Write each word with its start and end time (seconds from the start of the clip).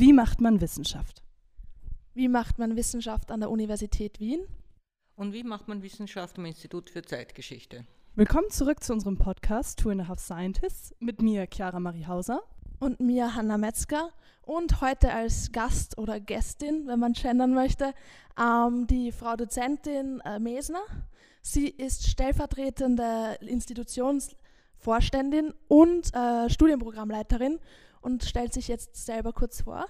Wie 0.00 0.12
macht 0.12 0.40
man 0.40 0.60
Wissenschaft? 0.60 1.24
Wie 2.14 2.28
macht 2.28 2.60
man 2.60 2.76
Wissenschaft 2.76 3.32
an 3.32 3.40
der 3.40 3.50
Universität 3.50 4.20
Wien? 4.20 4.38
Und 5.16 5.32
wie 5.32 5.42
macht 5.42 5.66
man 5.66 5.82
Wissenschaft 5.82 6.38
am 6.38 6.44
Institut 6.44 6.88
für 6.88 7.02
Zeitgeschichte? 7.02 7.84
Willkommen 8.14 8.48
zurück 8.48 8.84
zu 8.84 8.92
unserem 8.92 9.18
Podcast 9.18 9.80
Two 9.80 9.90
and 9.90 10.02
a 10.02 10.06
Half 10.06 10.20
Scientists 10.20 10.94
mit 11.00 11.20
mir, 11.20 11.48
Chiara 11.52 11.80
Marie 11.80 12.06
Hauser. 12.06 12.42
Und 12.78 13.00
mir, 13.00 13.34
Hanna 13.34 13.58
Metzger. 13.58 14.10
Und 14.42 14.80
heute 14.80 15.12
als 15.12 15.50
Gast 15.50 15.98
oder 15.98 16.20
Gästin, 16.20 16.86
wenn 16.86 17.00
man 17.00 17.14
gendern 17.14 17.52
möchte, 17.52 17.92
ähm, 18.40 18.86
die 18.86 19.10
Frau 19.10 19.34
Dozentin 19.34 20.20
äh, 20.20 20.38
Mesner. 20.38 20.82
Sie 21.42 21.66
ist 21.66 22.06
stellvertretende 22.06 23.36
Institutionsvorständin 23.40 25.54
und 25.66 26.14
äh, 26.14 26.48
Studienprogrammleiterin 26.48 27.58
und 28.00 28.24
stellt 28.24 28.52
sich 28.52 28.68
jetzt 28.68 28.96
selber 28.96 29.32
kurz 29.32 29.62
vor. 29.62 29.86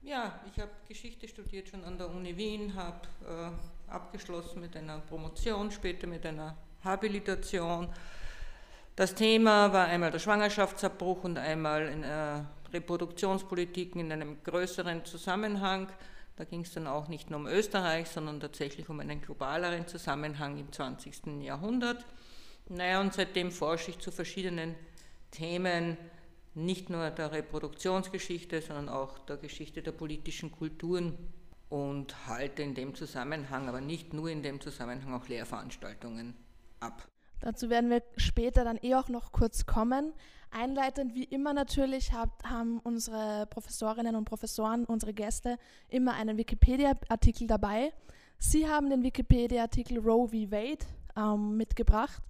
Ja, 0.00 0.40
ich 0.50 0.60
habe 0.60 0.70
Geschichte 0.88 1.28
studiert 1.28 1.68
schon 1.68 1.84
an 1.84 1.96
der 1.96 2.10
Uni 2.10 2.36
Wien, 2.36 2.74
habe 2.74 3.06
äh, 3.24 3.90
abgeschlossen 3.90 4.60
mit 4.60 4.76
einer 4.76 4.98
Promotion, 4.98 5.70
später 5.70 6.08
mit 6.08 6.26
einer 6.26 6.56
Habilitation. 6.82 7.88
Das 8.96 9.14
Thema 9.14 9.72
war 9.72 9.86
einmal 9.86 10.10
der 10.10 10.18
Schwangerschaftsabbruch 10.18 11.24
und 11.24 11.38
einmal 11.38 11.86
in 11.86 12.02
äh, 12.02 12.42
Reproduktionspolitiken 12.72 14.00
in 14.00 14.12
einem 14.12 14.42
größeren 14.42 15.04
Zusammenhang. 15.04 15.88
Da 16.36 16.44
ging 16.44 16.62
es 16.62 16.72
dann 16.72 16.86
auch 16.86 17.08
nicht 17.08 17.30
nur 17.30 17.38
um 17.38 17.46
Österreich, 17.46 18.08
sondern 18.08 18.40
tatsächlich 18.40 18.88
um 18.88 18.98
einen 19.00 19.20
globaleren 19.20 19.86
Zusammenhang 19.86 20.58
im 20.58 20.72
20. 20.72 21.42
Jahrhundert. 21.42 22.04
Naja, 22.68 23.00
und 23.00 23.14
seitdem 23.14 23.50
forsche 23.50 23.90
ich 23.90 23.98
zu 23.98 24.10
verschiedenen 24.10 24.74
Themen, 25.30 25.96
nicht 26.54 26.90
nur 26.90 27.10
der 27.10 27.32
Reproduktionsgeschichte, 27.32 28.60
sondern 28.60 28.88
auch 28.88 29.18
der 29.20 29.36
Geschichte 29.36 29.82
der 29.82 29.92
politischen 29.92 30.52
Kulturen 30.52 31.16
und 31.68 32.26
halte 32.26 32.62
in 32.62 32.74
dem 32.74 32.94
Zusammenhang, 32.94 33.68
aber 33.68 33.80
nicht 33.80 34.12
nur 34.12 34.28
in 34.28 34.42
dem 34.42 34.60
Zusammenhang, 34.60 35.14
auch 35.14 35.28
Lehrveranstaltungen 35.28 36.34
ab. 36.80 37.08
Dazu 37.40 37.70
werden 37.70 37.90
wir 37.90 38.02
später 38.16 38.64
dann 38.64 38.78
eh 38.82 38.94
auch 38.94 39.08
noch 39.08 39.32
kurz 39.32 39.66
kommen. 39.66 40.12
Einleitend 40.50 41.14
wie 41.14 41.24
immer 41.24 41.54
natürlich 41.54 42.12
haben 42.12 42.78
unsere 42.80 43.46
Professorinnen 43.46 44.14
und 44.14 44.26
Professoren, 44.26 44.84
unsere 44.84 45.14
Gäste, 45.14 45.58
immer 45.88 46.12
einen 46.12 46.36
Wikipedia-Artikel 46.36 47.46
dabei. 47.46 47.92
Sie 48.38 48.68
haben 48.68 48.90
den 48.90 49.02
Wikipedia-Artikel 49.02 49.98
Roe 49.98 50.28
v. 50.28 50.50
Wade 50.50 50.84
ähm, 51.16 51.56
mitgebracht, 51.56 52.22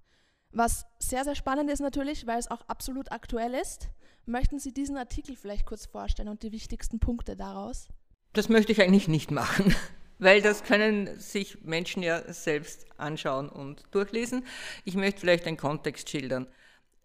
was 0.51 0.85
sehr, 0.99 1.25
sehr 1.25 1.35
spannend 1.35 1.69
ist 1.69 1.81
natürlich, 1.81 2.25
weil 2.25 2.39
es 2.39 2.49
auch 2.49 2.61
absolut 2.67 3.11
aktuell 3.11 3.53
ist. 3.55 3.89
Möchten 4.25 4.57
Sie 4.57 4.73
diesen 4.73 4.95
Artikel 4.95 5.35
vielleicht 5.35 5.65
kurz 5.65 5.85
vorstellen 5.85 6.29
und 6.29 6.43
die 6.43 6.53
wichtigsten 6.53 6.99
Punkte 6.99 7.35
daraus? 7.35 7.89
Das 8.31 8.47
möchte 8.47 8.71
ich 8.71 8.81
eigentlich 8.81 9.09
nicht 9.09 9.31
machen, 9.31 9.75
weil 10.19 10.41
das 10.41 10.63
können 10.63 11.19
sich 11.19 11.61
Menschen 11.63 12.03
ja 12.03 12.31
selbst 12.31 12.85
anschauen 12.97 13.49
und 13.49 13.83
durchlesen. 13.91 14.45
Ich 14.85 14.95
möchte 14.95 15.19
vielleicht 15.19 15.45
einen 15.45 15.57
Kontext 15.57 16.09
schildern. 16.09 16.47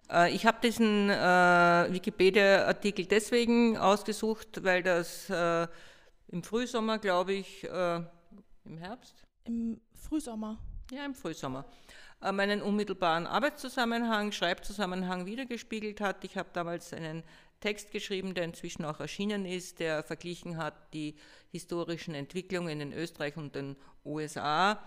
Äh, 0.08 0.33
ich 0.33 0.46
habe 0.46 0.58
diesen 0.62 1.11
äh, 1.11 1.92
Wikipedia-Artikel 1.92 3.06
deswegen 3.06 3.77
ausgesucht, 3.77 4.62
weil 4.62 4.84
das 4.84 5.28
äh, 5.28 5.66
im 6.28 6.44
Frühsommer, 6.44 6.98
glaube 6.98 7.33
ich, 7.33 7.64
äh, 7.64 7.96
im 8.64 8.78
Herbst? 8.78 9.24
Im 9.42 9.80
Frühsommer. 9.92 10.58
Ja, 10.92 11.05
im 11.05 11.14
Frühsommer 11.14 11.64
meinen 12.20 12.62
unmittelbaren 12.62 13.27
Arbeitszusammenhang, 13.27 14.33
Schreibzusammenhang 14.33 15.27
wiedergespiegelt 15.27 16.00
hat. 16.00 16.24
Ich 16.24 16.36
habe 16.36 16.48
damals 16.52 16.92
einen 16.92 17.22
Text 17.61 17.91
geschrieben, 17.91 18.34
der 18.34 18.44
inzwischen 18.44 18.84
auch 18.84 19.00
erschienen 19.00 19.44
ist, 19.44 19.80
der 19.80 20.02
verglichen 20.02 20.56
hat 20.56 20.92
die 20.94 21.16
historischen 21.50 22.14
Entwicklungen 22.14 22.80
in 22.80 22.92
Österreich 22.92 23.36
und 23.36 23.55
den 23.55 23.77
USA 24.05 24.78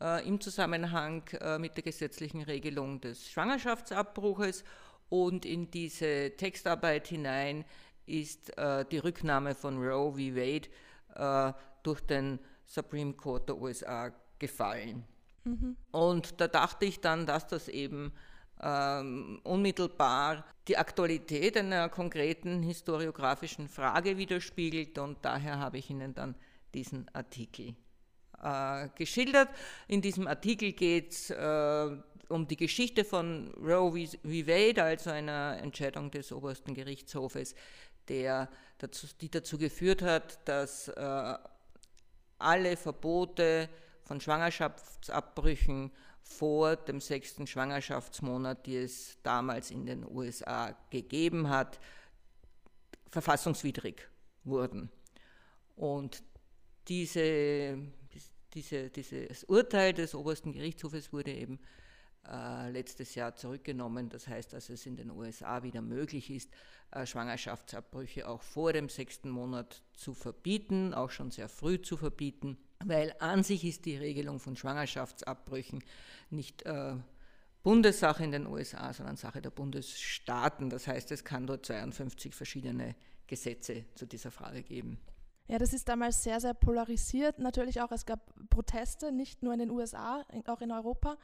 äh, 0.00 0.26
im 0.26 0.40
Zusammenhang 0.40 1.26
äh, 1.40 1.58
mit 1.58 1.76
der 1.76 1.84
gesetzlichen 1.84 2.42
Regelung 2.42 3.00
des 3.00 3.30
Schwangerschaftsabbruches. 3.30 4.64
Und 5.08 5.44
in 5.44 5.70
diese 5.70 6.32
Textarbeit 6.36 7.06
hinein 7.06 7.64
ist 8.06 8.56
äh, 8.58 8.84
die 8.84 8.98
Rücknahme 8.98 9.54
von 9.54 9.78
Roe 9.78 10.12
v. 10.12 10.18
Wade 10.34 10.68
äh, 11.14 11.52
durch 11.82 12.00
den 12.00 12.40
Supreme 12.64 13.12
Court 13.14 13.48
der 13.48 13.56
USA 13.56 14.12
gefallen. 14.38 15.04
Und 15.92 16.40
da 16.40 16.48
dachte 16.48 16.86
ich 16.86 17.00
dann, 17.00 17.26
dass 17.26 17.46
das 17.46 17.68
eben 17.68 18.12
ähm, 18.60 19.40
unmittelbar 19.44 20.44
die 20.68 20.76
Aktualität 20.76 21.56
einer 21.56 21.88
konkreten 21.88 22.62
historiografischen 22.62 23.68
Frage 23.68 24.16
widerspiegelt 24.18 24.98
und 24.98 25.18
daher 25.22 25.58
habe 25.58 25.78
ich 25.78 25.90
Ihnen 25.90 26.14
dann 26.14 26.34
diesen 26.74 27.08
Artikel 27.14 27.76
äh, 28.42 28.88
geschildert. 28.96 29.48
In 29.88 30.02
diesem 30.02 30.26
Artikel 30.26 30.72
geht 30.72 31.12
es 31.12 31.30
äh, 31.30 31.96
um 32.28 32.48
die 32.48 32.56
Geschichte 32.56 33.04
von 33.04 33.52
Roe 33.54 34.06
v. 34.06 34.28
Wade, 34.28 34.82
also 34.82 35.10
einer 35.10 35.58
Entscheidung 35.62 36.10
des 36.10 36.32
obersten 36.32 36.74
Gerichtshofes, 36.74 37.54
der 38.08 38.48
dazu, 38.78 39.06
die 39.20 39.30
dazu 39.30 39.58
geführt 39.58 40.02
hat, 40.02 40.48
dass 40.48 40.88
äh, 40.88 41.34
alle 42.38 42.76
Verbote 42.76 43.68
von 44.06 44.20
Schwangerschaftsabbrüchen 44.20 45.90
vor 46.22 46.76
dem 46.76 47.00
sechsten 47.00 47.46
Schwangerschaftsmonat, 47.46 48.66
die 48.66 48.76
es 48.76 49.18
damals 49.22 49.70
in 49.70 49.84
den 49.84 50.04
USA 50.08 50.76
gegeben 50.90 51.48
hat, 51.48 51.80
verfassungswidrig 53.10 54.08
wurden. 54.44 54.90
Und 55.74 56.22
diese, 56.88 57.78
diese, 58.54 58.90
dieses 58.90 59.44
Urteil 59.44 59.92
des 59.92 60.14
obersten 60.14 60.52
Gerichtshofes 60.52 61.12
wurde 61.12 61.32
eben 61.32 61.58
äh, 62.28 62.70
letztes 62.70 63.16
Jahr 63.16 63.34
zurückgenommen. 63.34 64.08
Das 64.08 64.28
heißt, 64.28 64.52
dass 64.52 64.68
es 64.68 64.86
in 64.86 64.96
den 64.96 65.10
USA 65.10 65.64
wieder 65.64 65.82
möglich 65.82 66.30
ist, 66.30 66.50
äh, 66.92 67.06
Schwangerschaftsabbrüche 67.06 68.28
auch 68.28 68.42
vor 68.42 68.72
dem 68.72 68.88
sechsten 68.88 69.30
Monat 69.30 69.82
zu 69.94 70.14
verbieten, 70.14 70.94
auch 70.94 71.10
schon 71.10 71.32
sehr 71.32 71.48
früh 71.48 71.80
zu 71.80 71.96
verbieten 71.96 72.56
weil 72.84 73.14
an 73.18 73.42
sich 73.42 73.64
ist 73.64 73.84
die 73.84 73.96
Regelung 73.96 74.38
von 74.38 74.56
Schwangerschaftsabbrüchen 74.56 75.82
nicht 76.30 76.62
äh, 76.62 76.96
Bundessache 77.62 78.22
in 78.22 78.32
den 78.32 78.46
USA, 78.46 78.92
sondern 78.92 79.16
Sache 79.16 79.42
der 79.42 79.50
Bundesstaaten. 79.50 80.70
Das 80.70 80.86
heißt, 80.86 81.10
es 81.10 81.24
kann 81.24 81.46
dort 81.46 81.66
52 81.66 82.34
verschiedene 82.34 82.94
Gesetze 83.26 83.84
zu 83.94 84.06
dieser 84.06 84.30
Frage 84.30 84.62
geben. 84.62 84.98
Ja, 85.48 85.58
das 85.58 85.72
ist 85.72 85.88
damals 85.88 86.22
sehr, 86.22 86.40
sehr 86.40 86.54
polarisiert. 86.54 87.38
Natürlich 87.38 87.80
auch, 87.80 87.92
es 87.92 88.04
gab 88.04 88.20
Proteste, 88.50 89.12
nicht 89.12 89.42
nur 89.42 89.52
in 89.52 89.60
den 89.60 89.70
USA, 89.70 90.24
auch 90.46 90.60
in 90.60 90.72
Europa 90.72 91.16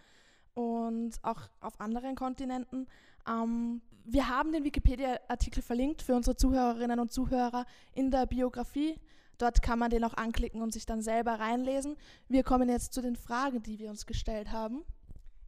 und 0.54 1.12
auch 1.22 1.42
auf 1.60 1.80
anderen 1.80 2.14
Kontinenten. 2.14 2.86
Ähm, 3.28 3.80
wir 4.04 4.28
haben 4.28 4.52
den 4.52 4.64
Wikipedia-Artikel 4.64 5.62
verlinkt 5.62 6.02
für 6.02 6.14
unsere 6.14 6.36
Zuhörerinnen 6.36 6.98
und 6.98 7.12
Zuhörer 7.12 7.66
in 7.92 8.10
der 8.10 8.26
Biografie 8.26 8.98
Dort 9.38 9.62
kann 9.62 9.78
man 9.78 9.91
den 9.91 10.04
auch 10.04 10.15
anklicken 10.15 10.62
und 10.62 10.72
sich 10.72 10.87
dann 10.87 11.03
selber 11.03 11.41
reinlesen. 11.41 11.97
Wir 12.28 12.43
kommen 12.43 12.69
jetzt 12.69 12.93
zu 12.93 13.03
den 13.03 13.16
Fragen, 13.16 13.62
die 13.62 13.78
wir 13.78 13.91
uns 13.91 14.06
gestellt 14.06 14.53
haben. 14.53 14.84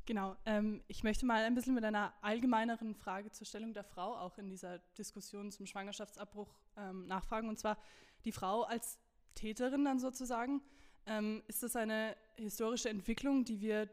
Genau, 0.06 0.36
ähm, 0.44 0.82
ich 0.86 1.02
möchte 1.02 1.24
mal 1.24 1.44
ein 1.44 1.54
bisschen 1.54 1.74
mit 1.74 1.84
einer 1.84 2.12
allgemeineren 2.20 2.94
Frage 2.94 3.30
zur 3.30 3.46
Stellung 3.46 3.72
der 3.72 3.84
Frau 3.84 4.14
auch 4.16 4.36
in 4.36 4.50
dieser 4.50 4.78
Diskussion 4.98 5.50
zum 5.50 5.64
Schwangerschaftsabbruch 5.64 6.54
ähm, 6.76 7.06
nachfragen. 7.06 7.48
Und 7.48 7.58
zwar 7.58 7.78
die 8.24 8.32
Frau 8.32 8.62
als 8.64 8.98
Täterin 9.34 9.84
dann 9.84 9.98
sozusagen. 9.98 10.60
Ähm, 11.06 11.42
ist 11.46 11.62
das 11.62 11.74
eine 11.76 12.16
historische 12.36 12.90
Entwicklung, 12.90 13.44
die 13.44 13.60
wir, 13.60 13.88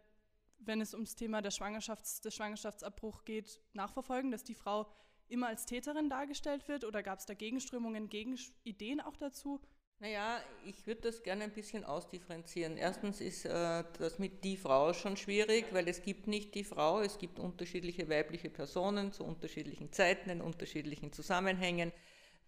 wenn 0.59 0.81
es 0.81 0.93
ums 0.93 1.15
Thema 1.15 1.41
der 1.41 1.51
Schwangerschafts-, 1.51 2.21
des 2.21 2.35
Schwangerschaftsabbruchs 2.35 3.23
geht, 3.23 3.61
nachverfolgen, 3.73 4.31
dass 4.31 4.43
die 4.43 4.55
Frau 4.55 4.87
immer 5.29 5.47
als 5.47 5.65
Täterin 5.65 6.09
dargestellt 6.09 6.67
wird? 6.67 6.83
Oder 6.83 7.03
gab 7.03 7.19
es 7.19 7.25
da 7.25 7.33
Gegenströmungen, 7.33 8.09
Gegenideen 8.09 8.99
auch 8.99 9.15
dazu? 9.15 9.61
Naja, 10.01 10.41
ich 10.65 10.87
würde 10.87 11.01
das 11.01 11.21
gerne 11.21 11.43
ein 11.43 11.51
bisschen 11.51 11.83
ausdifferenzieren. 11.83 12.75
Erstens 12.75 13.21
ist 13.21 13.45
äh, 13.45 13.83
das 13.99 14.17
mit 14.17 14.43
die 14.43 14.57
Frau 14.57 14.93
schon 14.93 15.15
schwierig, 15.15 15.67
weil 15.73 15.87
es 15.87 16.01
gibt 16.01 16.25
nicht 16.25 16.55
die 16.55 16.63
Frau, 16.63 17.01
es 17.01 17.19
gibt 17.19 17.37
unterschiedliche 17.37 18.09
weibliche 18.09 18.49
Personen 18.49 19.13
zu 19.13 19.23
unterschiedlichen 19.23 19.91
Zeiten, 19.91 20.31
in 20.31 20.41
unterschiedlichen 20.41 21.13
Zusammenhängen. 21.13 21.91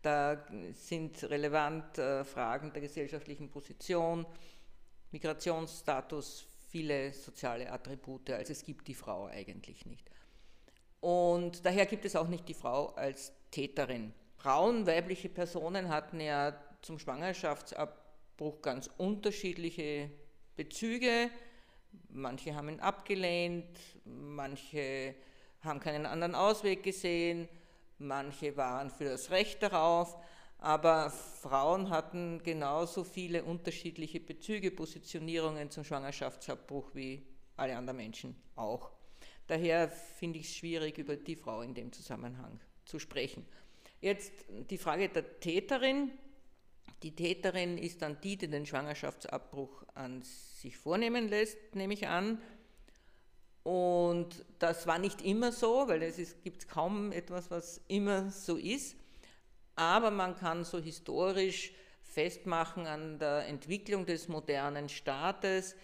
Da 0.02 0.44
sind 0.72 1.24
relevant 1.26 2.00
äh, 2.00 2.24
Fragen 2.24 2.74
der 2.74 2.82
gesellschaftlichen 2.82 3.52
Position, 3.52 4.26
Migrationsstatus, 5.12 6.48
viele 6.72 7.14
soziale 7.14 7.72
Attribute. 7.72 8.32
Also 8.32 8.52
es 8.52 8.64
gibt 8.64 8.88
die 8.88 8.96
Frau 8.96 9.28
eigentlich 9.28 9.86
nicht. 9.86 10.10
Und 11.02 11.64
daher 11.64 11.86
gibt 11.86 12.04
es 12.06 12.16
auch 12.16 12.30
nicht 12.30 12.50
die 12.50 12.56
Frau 12.56 12.88
als 12.96 13.32
Täterin. 13.52 14.12
Frauen, 14.38 14.88
weibliche 14.88 15.30
Personen 15.30 15.90
hatten 15.90 16.20
ja 16.20 16.60
zum 16.84 17.00
Schwangerschaftsabbruch 17.00 18.62
ganz 18.62 18.90
unterschiedliche 18.98 20.12
Bezüge. 20.56 21.32
Manche 22.10 22.54
haben 22.56 22.70
ihn 22.70 22.80
abgelehnt, 22.80 23.80
manche 24.06 25.16
haben 25.62 25.80
keinen 25.80 26.06
anderen 26.06 26.36
Ausweg 26.36 26.84
gesehen, 26.84 27.48
manche 27.98 28.56
waren 28.58 28.92
für 28.92 29.06
das 29.06 29.32
Recht 29.32 29.64
darauf. 29.64 30.18
aber 30.64 31.10
Frauen 31.10 31.90
hatten 31.90 32.42
genauso 32.42 33.04
viele 33.04 33.44
unterschiedliche 33.44 34.22
Bezüge, 34.22 34.72
Positionierungen 34.72 35.70
zum 35.70 35.84
Schwangerschaftsabbruch 35.84 36.96
wie 36.96 37.28
alle 37.58 37.76
anderen 37.76 37.98
Menschen 37.98 38.36
auch. 38.56 38.92
Daher 39.48 39.90
finde 39.90 40.40
ich 40.40 40.46
es 40.46 40.56
schwierig, 40.56 40.98
über 40.98 41.18
die 41.18 41.36
Frau 41.36 41.62
in 41.64 41.74
dem 41.74 41.92
Zusammenhang 41.92 42.62
zu 42.86 42.98
sprechen. 42.98 43.46
Jetzt 44.00 44.32
die 44.70 44.78
Frage 44.78 45.10
der 45.10 45.42
Täterin. 45.42 46.12
Die 47.04 47.16
Täterin 47.16 47.78
ist 47.78 48.02
dann 48.02 48.20
die, 48.22 48.38
die 48.38 48.48
den 48.48 48.66
Schwangerschaftsabbruch 48.66 49.84
an 49.94 50.22
sich 50.22 50.78
vornehmen 50.78 51.28
lässt, 51.28 51.76
nehme 51.76 51.94
ich 51.94 52.08
an. 52.08 52.42
Und 53.64 54.46
das 54.60 54.88
war 54.88 55.00
nicht 55.00 55.22
immer 55.22 55.52
so, 55.52 55.88
weil 55.88 56.02
es 56.02 56.42
gibt 56.42 56.70
kaum 56.70 57.12
etwas, 57.12 57.52
was 57.52 57.82
immer 57.90 58.32
so 58.32 58.56
ist. 58.56 58.96
Aber 59.76 60.12
man 60.12 60.36
kann 60.38 60.64
so 60.64 60.80
historisch 60.80 61.74
festmachen 62.04 62.88
an 62.88 63.20
der 63.20 63.48
Entwicklung 63.48 64.06
des 64.06 64.30
modernen 64.30 64.88
Staates, 64.88 65.76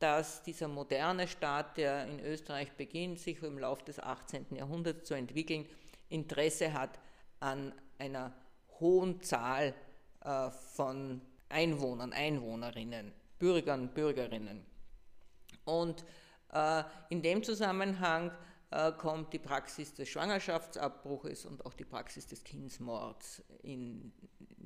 dass 0.00 0.42
dieser 0.42 0.66
moderne 0.66 1.28
Staat, 1.28 1.76
der 1.76 2.06
in 2.06 2.18
Österreich 2.18 2.72
beginnt, 2.72 3.20
sich 3.20 3.42
im 3.42 3.58
Laufe 3.58 3.84
des 3.84 4.00
18. 4.00 4.56
Jahrhunderts 4.56 5.06
zu 5.06 5.14
entwickeln, 5.14 5.66
Interesse 6.08 6.72
hat 6.72 6.98
an 7.38 7.72
einer 7.98 8.34
hohen 8.80 9.20
Zahl 9.20 9.74
äh, 10.24 10.50
von 10.50 11.20
Einwohnern, 11.50 12.12
Einwohnerinnen, 12.12 13.12
Bürgern, 13.38 13.92
Bürgerinnen. 13.92 14.64
Und 15.64 16.04
äh, 16.52 16.82
in 17.10 17.22
dem 17.22 17.42
Zusammenhang 17.42 18.32
äh, 18.70 18.92
kommt 18.92 19.34
die 19.34 19.38
Praxis 19.38 19.92
des 19.92 20.08
Schwangerschaftsabbruches 20.08 21.44
und 21.44 21.66
auch 21.66 21.74
die 21.74 21.84
Praxis 21.84 22.26
des 22.26 22.42
Kindsmords 22.42 23.42
in, 23.62 24.12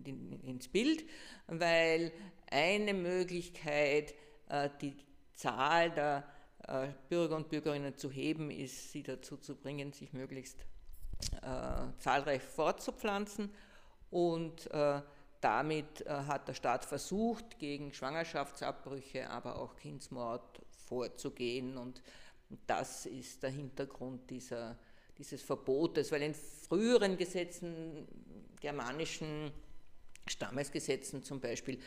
in, 0.05 0.40
ins 0.43 0.69
Bild, 0.69 1.05
weil 1.49 2.12
eine 2.50 2.94
Möglichkeit, 2.94 4.14
die 4.81 4.96
Zahl 5.34 5.90
der 5.90 6.25
Bürger 7.10 7.37
und 7.37 7.50
Bürgerinnen 7.50 7.99
zu 7.99 8.10
heben, 8.10 8.50
ist, 8.50 8.93
sie 8.93 9.02
dazu 9.02 9.37
zu 9.37 9.56
bringen, 9.56 9.93
sich 9.93 10.14
möglichst 10.14 10.64
äh, 11.43 11.93
zahlreich 11.99 12.43
fortzupflanzen. 12.43 13.52
Und 14.10 14.70
äh, 14.70 15.02
damit 15.40 16.06
äh, 16.06 16.11
hat 16.11 16.49
der 16.49 16.55
Staat 16.55 16.85
versucht, 16.85 17.58
gegen 17.58 17.93
Schwangerschaftsabbrüche, 17.93 19.31
aber 19.31 19.56
auch 19.56 19.76
Kindsmord 19.76 20.61
vorzugehen. 20.87 21.76
Und 21.76 22.02
das 22.67 23.06
ist 23.06 23.43
der 23.43 23.50
Hintergrund 23.50 24.31
dieser, 24.31 24.79
dieses 25.17 25.43
Verbotes, 25.43 26.11
weil 26.12 26.23
in 26.23 26.35
früheren 26.35 27.17
Gesetzen, 27.17 28.06
germanischen 28.61 29.52
Stammesgesetzen 30.26 31.23
zum 31.23 31.41
Beispiel, 31.41 31.79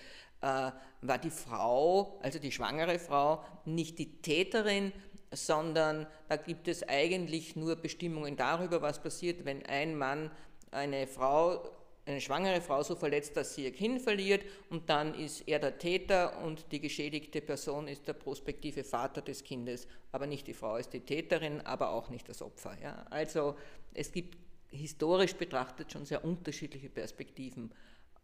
äh, 0.41 0.71
war 1.01 1.17
die 1.17 1.29
Frau, 1.29 2.19
also 2.21 2.39
die 2.39 2.51
schwangere 2.51 2.99
Frau, 2.99 3.43
nicht 3.65 3.99
die 3.99 4.21
Täterin, 4.21 4.91
sondern 5.33 6.07
da 6.27 6.35
gibt 6.35 6.67
es 6.67 6.87
eigentlich 6.87 7.55
nur 7.55 7.75
Bestimmungen 7.75 8.35
darüber, 8.35 8.81
was 8.81 9.01
passiert, 9.01 9.45
wenn 9.45 9.65
ein 9.65 9.97
Mann 9.97 10.31
eine 10.71 11.07
Frau, 11.07 11.69
eine 12.11 12.21
schwangere 12.21 12.61
Frau 12.61 12.83
so 12.83 12.95
verletzt, 12.95 13.35
dass 13.37 13.55
sie 13.55 13.63
ihr 13.63 13.71
Kind 13.71 14.01
verliert 14.01 14.43
und 14.69 14.89
dann 14.89 15.13
ist 15.13 15.47
er 15.47 15.59
der 15.59 15.77
Täter 15.77 16.43
und 16.43 16.71
die 16.71 16.79
geschädigte 16.79 17.41
Person 17.41 17.87
ist 17.87 18.07
der 18.07 18.13
prospektive 18.13 18.83
Vater 18.83 19.21
des 19.21 19.43
Kindes, 19.43 19.87
aber 20.11 20.27
nicht 20.27 20.47
die 20.47 20.53
Frau 20.53 20.77
ist 20.77 20.93
die 20.93 20.99
Täterin, 20.99 21.61
aber 21.61 21.91
auch 21.91 22.09
nicht 22.09 22.29
das 22.29 22.41
Opfer. 22.41 22.77
Ja? 22.81 23.05
Also 23.09 23.55
es 23.93 24.11
gibt 24.11 24.37
historisch 24.69 25.35
betrachtet 25.35 25.91
schon 25.91 26.05
sehr 26.05 26.23
unterschiedliche 26.23 26.89
Perspektiven 26.89 27.73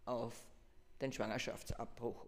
auf 0.06 0.34
den 1.02 1.12
Schwangerschaftsabbruch. 1.12 2.28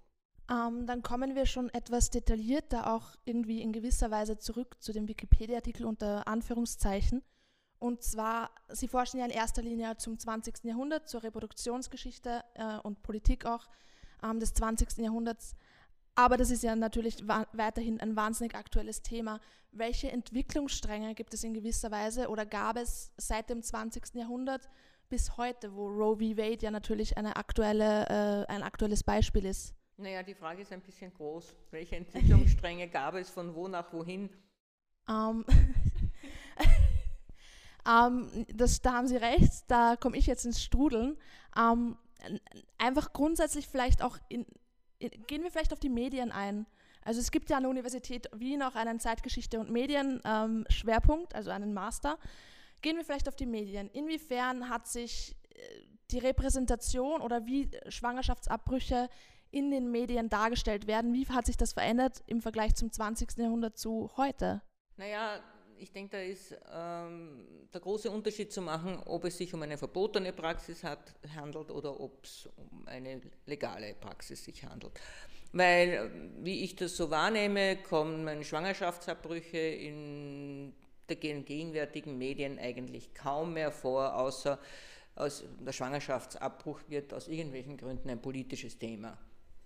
Ähm, 0.50 0.86
dann 0.88 1.04
kommen 1.04 1.36
wir 1.36 1.46
schon 1.46 1.70
etwas 1.70 2.10
detaillierter 2.10 2.92
auch 2.94 3.16
irgendwie 3.26 3.62
in 3.62 3.72
gewisser 3.72 4.12
Weise 4.12 4.38
zurück 4.38 4.78
zu 4.80 4.94
dem 4.94 5.08
Wikipedia-Artikel 5.08 5.86
unter 5.86 6.28
Anführungszeichen. 6.28 7.22
Und 7.80 8.04
zwar, 8.04 8.52
Sie 8.68 8.88
forschen 8.88 9.20
ja 9.20 9.26
in 9.26 9.32
erster 9.32 9.62
Linie 9.62 9.96
zum 9.98 10.20
20. 10.20 10.64
Jahrhundert, 10.64 11.08
zur 11.08 11.24
Reproduktionsgeschichte 11.24 12.44
äh, 12.56 12.78
und 12.80 13.02
Politik 13.02 13.46
auch 13.46 13.68
ähm, 14.22 14.40
des 14.40 14.54
20. 14.54 14.98
Jahrhunderts. 14.98 15.56
Aber 16.16 16.36
das 16.36 16.52
ist 16.52 16.64
ja 16.64 16.76
natürlich 16.76 17.26
weiterhin 17.26 18.02
ein 18.02 18.18
wahnsinnig 18.18 18.54
aktuelles 18.54 19.02
Thema. 19.02 19.40
Welche 19.72 20.12
Entwicklungsstränge 20.12 21.16
gibt 21.16 21.34
es 21.34 21.46
in 21.46 21.54
gewisser 21.54 21.92
Weise 21.92 22.28
oder 22.28 22.46
gab 22.46 22.76
es 22.76 23.14
seit 23.16 23.50
dem 23.50 23.64
20. 23.64 24.16
Jahrhundert 24.16 24.70
bis 25.08 25.38
heute, 25.38 25.74
wo 25.74 25.88
Roe 25.88 26.18
v. 26.18 26.38
Wade 26.38 26.66
ja 26.66 26.72
natürlich 26.72 27.18
aktuelle, 27.18 28.46
äh, 28.48 28.52
ein 28.52 28.64
aktuelles 28.64 29.04
Beispiel 29.04 29.46
ist? 29.46 29.74
Naja, 29.96 30.24
die 30.24 30.36
Frage 30.36 30.62
ist 30.62 30.72
ein 30.74 30.82
bisschen 30.82 31.14
groß. 31.14 31.56
Welche 31.72 31.96
Entwicklungsstränge 31.96 32.90
gab 32.90 33.16
es 33.16 33.30
von 33.30 33.56
wo 33.56 33.68
nach 33.68 33.92
wohin? 33.94 34.30
Um, 35.08 35.46
um, 37.86 38.30
das, 38.54 38.82
da 38.82 38.94
haben 38.94 39.08
Sie 39.08 39.18
recht, 39.18 39.64
da 39.68 39.96
komme 39.96 40.18
ich 40.18 40.26
jetzt 40.26 40.46
ins 40.46 40.62
Strudeln. 40.62 41.18
Um, 41.56 41.98
einfach 42.78 43.14
grundsätzlich 43.14 43.68
vielleicht 43.68 44.02
auch, 44.02 44.18
in, 44.28 44.46
in, 45.00 45.10
gehen 45.28 45.44
wir 45.44 45.52
vielleicht 45.52 45.74
auf 45.74 45.80
die 45.80 45.90
Medien 45.90 46.32
ein. 46.32 46.66
Also 47.04 47.22
es 47.22 47.32
gibt 47.32 47.50
ja 47.50 47.58
an 47.58 47.64
der 47.64 47.70
Universität 47.70 48.30
Wien 48.34 48.62
auch 48.62 48.76
einen 48.76 49.00
Zeitgeschichte 49.00 49.60
und 49.60 49.72
Medien 49.72 50.22
Schwerpunkt, 50.70 51.34
also 51.34 51.50
einen 51.50 51.74
Master. 51.74 52.20
Gehen 52.82 52.98
wir 52.98 53.06
vielleicht 53.06 53.28
auf 53.28 53.36
die 53.36 53.46
Medien. 53.46 53.90
Inwiefern 53.90 54.70
hat 54.70 54.88
sich 54.88 55.36
äh, 55.50 55.62
die 56.12 56.20
Repräsentation 56.20 57.22
oder 57.22 57.46
wie 57.46 57.70
Schwangerschaftsabbrüche 57.88 59.10
in 59.52 59.72
den 59.72 59.92
Medien 59.92 60.30
dargestellt 60.30 60.88
werden, 60.88 61.14
wie 61.14 61.28
hat 61.28 61.46
sich 61.46 61.58
das 61.58 61.74
verändert 61.74 62.24
im 62.28 62.42
Vergleich 62.42 62.76
zum 62.76 62.92
20. 62.92 63.38
Jahrhundert 63.38 63.78
zu 63.78 64.12
heute? 64.16 64.62
Naja, 64.98 65.42
ich 65.80 65.92
denke, 65.92 66.18
da 66.18 66.22
ist 66.22 66.56
ähm, 66.74 67.46
der 67.74 67.82
große 67.82 68.10
Unterschied 68.10 68.52
zu 68.52 68.62
machen, 68.62 69.02
ob 69.06 69.26
es 69.26 69.38
sich 69.38 69.54
um 69.54 69.62
eine 69.62 69.78
verbotene 69.78 70.34
Praxis 70.34 70.84
hat, 70.84 71.14
handelt 71.36 71.72
oder 71.72 72.00
ob 72.00 72.24
es 72.24 72.50
um 72.56 72.88
eine 72.88 73.22
legale 73.46 73.96
Praxis 73.96 74.44
sich 74.44 74.64
handelt. 74.64 75.00
Weil, 75.52 76.12
wie 76.42 76.64
ich 76.64 76.76
das 76.76 76.96
so 76.96 77.10
wahrnehme, 77.10 77.78
kommen 77.78 78.44
Schwangerschaftsabbrüche 78.44 79.58
in 79.58 80.74
den 81.10 81.46
gegenwärtigen 81.46 82.18
Medien 82.18 82.60
eigentlich 82.60 83.14
kaum 83.16 83.54
mehr 83.54 83.72
vor, 83.72 84.16
außer 84.16 84.60
aus 85.16 85.44
der 85.60 85.74
Schwangerschaftsabbruch 85.74 86.80
wird 86.88 87.14
aus 87.14 87.28
irgendwelchen 87.28 87.78
Gründen 87.78 88.10
ein 88.10 88.22
politisches 88.22 88.78
Thema, 88.78 89.18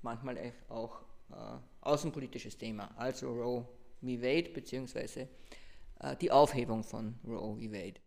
manchmal 0.02 0.54
auch 0.70 1.02
äh, 1.32 1.36
außenpolitisches 1.82 2.58
Thema, 2.58 2.90
also 2.98 3.30
Roe 3.32 3.68
v. 4.02 4.08
Wade 4.22 4.50
beziehungsweise 4.50 5.28
äh, 6.04 6.16
die 6.18 6.32
Aufhebung 6.32 6.84
von 6.84 7.16
Roe 7.26 7.56
v. 7.56 7.72
Wade. 7.72 8.00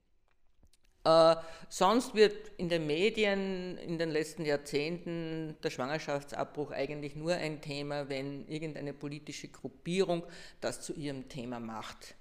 Äh, 1.06 1.36
sonst 1.68 2.14
wird 2.14 2.50
in 2.56 2.68
den 2.68 2.86
Medien 2.86 3.78
in 3.78 3.96
den 3.96 4.10
letzten 4.10 4.44
Jahrzehnten 4.44 5.56
der 5.62 5.70
Schwangerschaftsabbruch 5.70 6.72
eigentlich 6.72 7.14
nur 7.14 7.34
ein 7.34 7.60
Thema, 7.60 8.08
wenn 8.08 8.46
irgendeine 8.48 8.92
politische 8.92 9.48
Gruppierung 9.48 10.24
das 10.60 10.80
zu 10.80 10.94
ihrem 10.94 11.28
Thema 11.28 11.60
macht. 11.60 12.16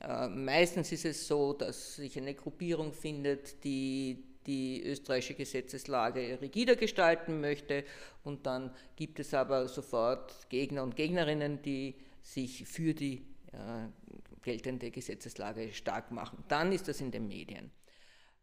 Äh, 0.00 0.28
meistens 0.28 0.90
ist 0.92 1.04
es 1.04 1.28
so, 1.28 1.52
dass 1.52 1.96
sich 1.96 2.16
eine 2.16 2.34
Gruppierung 2.34 2.92
findet, 2.92 3.62
die 3.62 4.24
die 4.46 4.82
österreichische 4.82 5.34
Gesetzeslage 5.34 6.38
rigider 6.40 6.76
gestalten 6.76 7.40
möchte 7.40 7.84
und 8.24 8.46
dann 8.46 8.74
gibt 8.96 9.18
es 9.18 9.32
aber 9.32 9.68
sofort 9.68 10.48
Gegner 10.50 10.82
und 10.82 10.96
Gegnerinnen, 10.96 11.62
die 11.62 11.94
sich 12.22 12.66
für 12.66 12.94
die 12.94 13.22
äh, 13.52 13.88
geltende 14.44 14.90
Gesetzeslage 14.92 15.72
stark 15.72 16.12
machen. 16.12 16.44
Dann 16.48 16.70
ist 16.70 16.86
das 16.86 17.00
in 17.00 17.10
den 17.10 17.26
Medien. 17.26 17.72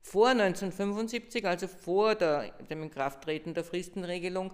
Vor 0.01 0.29
1975, 0.29 1.46
also 1.46 1.67
vor 1.67 2.15
der, 2.15 2.51
dem 2.70 2.84
Inkrafttreten 2.84 3.53
der 3.53 3.63
Fristenregelung, 3.63 4.51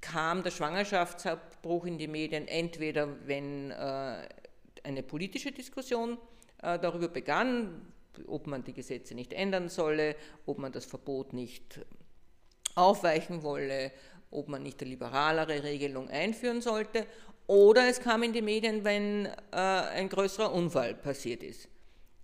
kam 0.00 0.42
der 0.42 0.50
Schwangerschaftsabbruch 0.50 1.86
in 1.86 1.96
die 1.96 2.08
Medien 2.08 2.46
entweder, 2.48 3.26
wenn 3.26 3.70
äh, 3.70 4.28
eine 4.82 5.02
politische 5.02 5.52
Diskussion 5.52 6.18
äh, 6.60 6.78
darüber 6.78 7.08
begann, 7.08 7.92
ob 8.26 8.46
man 8.46 8.64
die 8.64 8.74
Gesetze 8.74 9.14
nicht 9.14 9.32
ändern 9.32 9.68
solle, 9.68 10.16
ob 10.44 10.58
man 10.58 10.72
das 10.72 10.84
Verbot 10.84 11.32
nicht 11.32 11.80
aufweichen 12.74 13.42
wolle, 13.42 13.92
ob 14.34 14.48
man 14.48 14.62
nicht 14.62 14.80
eine 14.80 14.90
liberalere 14.90 15.62
Regelung 15.62 16.08
einführen 16.10 16.60
sollte. 16.60 17.06
Oder 17.46 17.88
es 17.88 18.00
kam 18.00 18.22
in 18.22 18.32
die 18.32 18.42
Medien, 18.42 18.84
wenn 18.84 19.26
äh, 19.26 19.30
ein 19.52 20.08
größerer 20.08 20.52
Unfall 20.52 20.94
passiert 20.94 21.42
ist. 21.42 21.68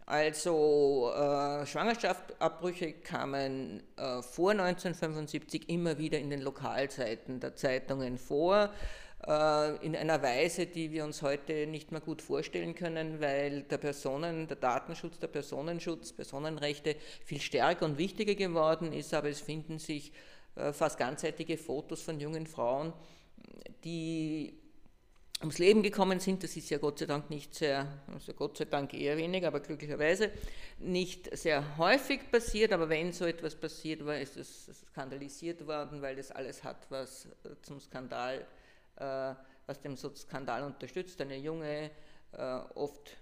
Also 0.06 1.12
äh, 1.14 1.64
Schwangerschaftsabbrüche 1.66 2.94
kamen 2.94 3.82
äh, 3.96 4.22
vor 4.22 4.50
1975 4.50 5.68
immer 5.68 5.98
wieder 5.98 6.18
in 6.18 6.30
den 6.30 6.40
Lokalzeiten 6.40 7.38
der 7.38 7.54
Zeitungen 7.54 8.18
vor. 8.18 8.70
Äh, 9.26 9.76
in 9.84 9.94
einer 9.94 10.22
Weise, 10.22 10.66
die 10.66 10.90
wir 10.90 11.04
uns 11.04 11.22
heute 11.22 11.66
nicht 11.66 11.92
mehr 11.92 12.00
gut 12.00 12.22
vorstellen 12.22 12.74
können, 12.74 13.20
weil 13.20 13.62
der 13.62 13.78
Personen, 13.78 14.48
der 14.48 14.56
Datenschutz, 14.56 15.18
der 15.18 15.28
Personenschutz, 15.28 16.12
Personenrechte 16.12 16.96
viel 17.24 17.40
stärker 17.40 17.84
und 17.84 17.98
wichtiger 17.98 18.34
geworden 18.34 18.92
ist, 18.92 19.12
aber 19.12 19.28
es 19.28 19.40
finden 19.40 19.78
sich 19.78 20.12
fast 20.72 20.98
ganzseitige 20.98 21.56
Fotos 21.56 22.02
von 22.02 22.20
jungen 22.20 22.46
Frauen, 22.46 22.92
die 23.84 24.60
ums 25.40 25.58
Leben 25.58 25.82
gekommen 25.82 26.20
sind. 26.20 26.42
Das 26.42 26.56
ist 26.56 26.70
ja 26.70 26.78
Gott 26.78 26.98
sei 26.98 27.06
Dank 27.06 27.30
nicht 27.30 27.54
sehr, 27.54 27.86
also 28.12 28.34
Gott 28.34 28.58
sei 28.58 28.66
Dank 28.66 28.92
eher 28.94 29.16
weniger, 29.16 29.48
aber 29.48 29.60
glücklicherweise 29.60 30.30
nicht 30.78 31.36
sehr 31.36 31.78
häufig 31.78 32.30
passiert. 32.30 32.72
Aber 32.72 32.88
wenn 32.88 33.12
so 33.12 33.24
etwas 33.24 33.56
passiert 33.56 34.04
war, 34.04 34.18
ist 34.18 34.36
es 34.36 34.70
skandalisiert 34.90 35.66
worden, 35.66 36.02
weil 36.02 36.16
das 36.16 36.30
alles 36.30 36.62
hat, 36.62 36.90
was 36.90 37.28
zum 37.62 37.80
Skandal, 37.80 38.46
äh, 38.96 39.34
was 39.66 39.80
dem 39.80 39.96
Skandal 39.96 40.62
unterstützt. 40.64 41.20
Eine 41.20 41.38
junge, 41.38 41.90
äh, 42.32 42.58
oft 42.74 43.16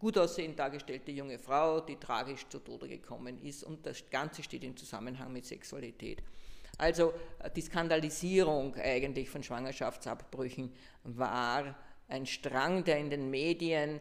gut 0.00 0.18
aussehend 0.18 0.58
dargestellte 0.58 1.12
junge 1.12 1.38
Frau, 1.38 1.80
die 1.80 1.96
tragisch 1.96 2.48
zu 2.48 2.58
Tode 2.58 2.88
gekommen 2.88 3.40
ist 3.42 3.62
und 3.62 3.86
das 3.86 4.02
Ganze 4.10 4.42
steht 4.42 4.64
im 4.64 4.76
Zusammenhang 4.76 5.32
mit 5.32 5.44
Sexualität. 5.44 6.22
Also 6.78 7.12
die 7.54 7.60
Skandalisierung 7.60 8.74
eigentlich 8.76 9.28
von 9.28 9.42
Schwangerschaftsabbrüchen 9.42 10.72
war 11.04 11.76
ein 12.08 12.24
Strang, 12.24 12.82
der 12.84 12.98
in 12.98 13.10
den 13.10 13.28
Medien 13.30 14.00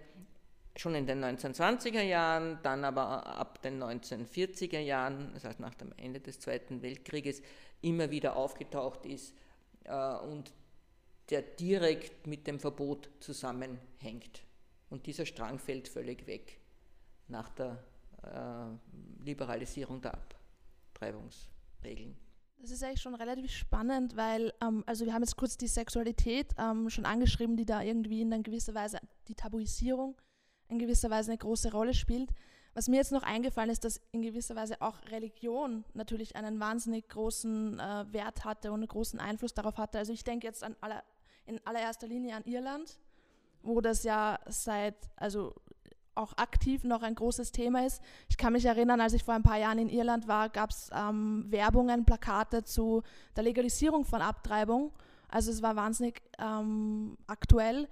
schon 0.77 0.95
in 0.95 1.05
den 1.05 1.23
1920er 1.23 2.01
Jahren, 2.01 2.57
dann 2.63 2.85
aber 2.85 3.25
ab 3.27 3.61
den 3.61 3.83
1940er 3.83 4.79
Jahren, 4.79 5.31
das 5.33 5.43
heißt 5.43 5.59
nach 5.59 5.75
dem 5.75 5.91
Ende 5.97 6.21
des 6.21 6.39
Zweiten 6.39 6.81
Weltkrieges, 6.81 7.41
immer 7.81 8.09
wieder 8.11 8.37
aufgetaucht 8.37 9.05
ist 9.05 9.35
äh, 9.83 10.15
und 10.15 10.53
der 11.29 11.41
direkt 11.41 12.25
mit 12.27 12.47
dem 12.47 12.61
Verbot 12.61 13.09
zusammenhängt. 13.19 14.41
Und 14.89 15.05
dieser 15.05 15.25
Strang 15.25 15.59
fällt 15.59 15.87
völlig 15.87 16.25
weg 16.27 16.59
nach 17.27 17.49
der 17.49 17.83
äh, 18.23 19.23
Liberalisierung 19.23 20.01
der 20.01 20.15
Abtreibungsregeln. 20.15 22.17
Das 22.61 22.71
ist 22.71 22.83
eigentlich 22.83 23.01
schon 23.01 23.15
relativ 23.15 23.51
spannend, 23.51 24.17
weil, 24.17 24.53
ähm, 24.61 24.83
also 24.85 25.05
wir 25.05 25.13
haben 25.13 25.21
jetzt 25.21 25.37
kurz 25.37 25.57
die 25.57 25.67
Sexualität 25.67 26.53
ähm, 26.57 26.89
schon 26.89 27.05
angeschrieben, 27.05 27.55
die 27.55 27.65
da 27.65 27.81
irgendwie 27.81 28.21
in 28.21 28.43
gewisser 28.43 28.73
Weise, 28.73 28.99
die 29.27 29.35
Tabuisierung 29.35 30.15
in 30.67 30.77
gewisser 30.77 31.09
Weise 31.09 31.31
eine 31.31 31.37
große 31.37 31.71
Rolle 31.71 31.93
spielt. 31.93 32.31
Was 32.73 32.87
mir 32.87 32.97
jetzt 32.97 33.11
noch 33.11 33.23
eingefallen 33.23 33.71
ist, 33.71 33.83
dass 33.83 33.99
in 34.11 34.21
gewisser 34.21 34.55
Weise 34.55 34.81
auch 34.81 35.01
Religion 35.09 35.83
natürlich 35.93 36.35
einen 36.35 36.59
wahnsinnig 36.59 37.07
großen 37.09 37.79
äh, 37.79 38.13
Wert 38.13 38.45
hatte 38.45 38.71
und 38.71 38.81
einen 38.81 38.87
großen 38.87 39.19
Einfluss 39.19 39.53
darauf 39.53 39.77
hatte. 39.77 39.97
Also 39.97 40.13
ich 40.13 40.23
denke 40.23 40.45
jetzt 40.45 40.63
aller, 40.81 41.03
in 41.45 41.65
allererster 41.65 42.07
Linie 42.07 42.35
an 42.35 42.43
Irland, 42.43 42.99
wo 43.61 43.81
das 43.81 44.03
ja 44.03 44.39
seit, 44.47 44.95
also 45.15 45.53
auch 46.15 46.33
aktiv 46.37 46.83
noch 46.83 47.01
ein 47.01 47.15
großes 47.15 47.51
Thema 47.51 47.85
ist. 47.85 48.01
Ich 48.27 48.37
kann 48.37 48.53
mich 48.53 48.65
erinnern, 48.65 48.99
als 49.01 49.13
ich 49.13 49.23
vor 49.23 49.33
ein 49.33 49.43
paar 49.43 49.57
Jahren 49.57 49.79
in 49.79 49.89
Irland 49.89 50.27
war, 50.27 50.49
gab 50.49 50.71
es 50.71 50.89
ähm, 50.93 51.45
Werbungen, 51.47 52.05
Plakate 52.05 52.63
zu 52.63 53.03
der 53.35 53.43
Legalisierung 53.43 54.03
von 54.03 54.21
Abtreibung. 54.21 54.91
Also 55.29 55.51
es 55.51 55.61
war 55.61 55.75
wahnsinnig 55.75 56.21
ähm, 56.39 57.17
aktuell. 57.27 57.87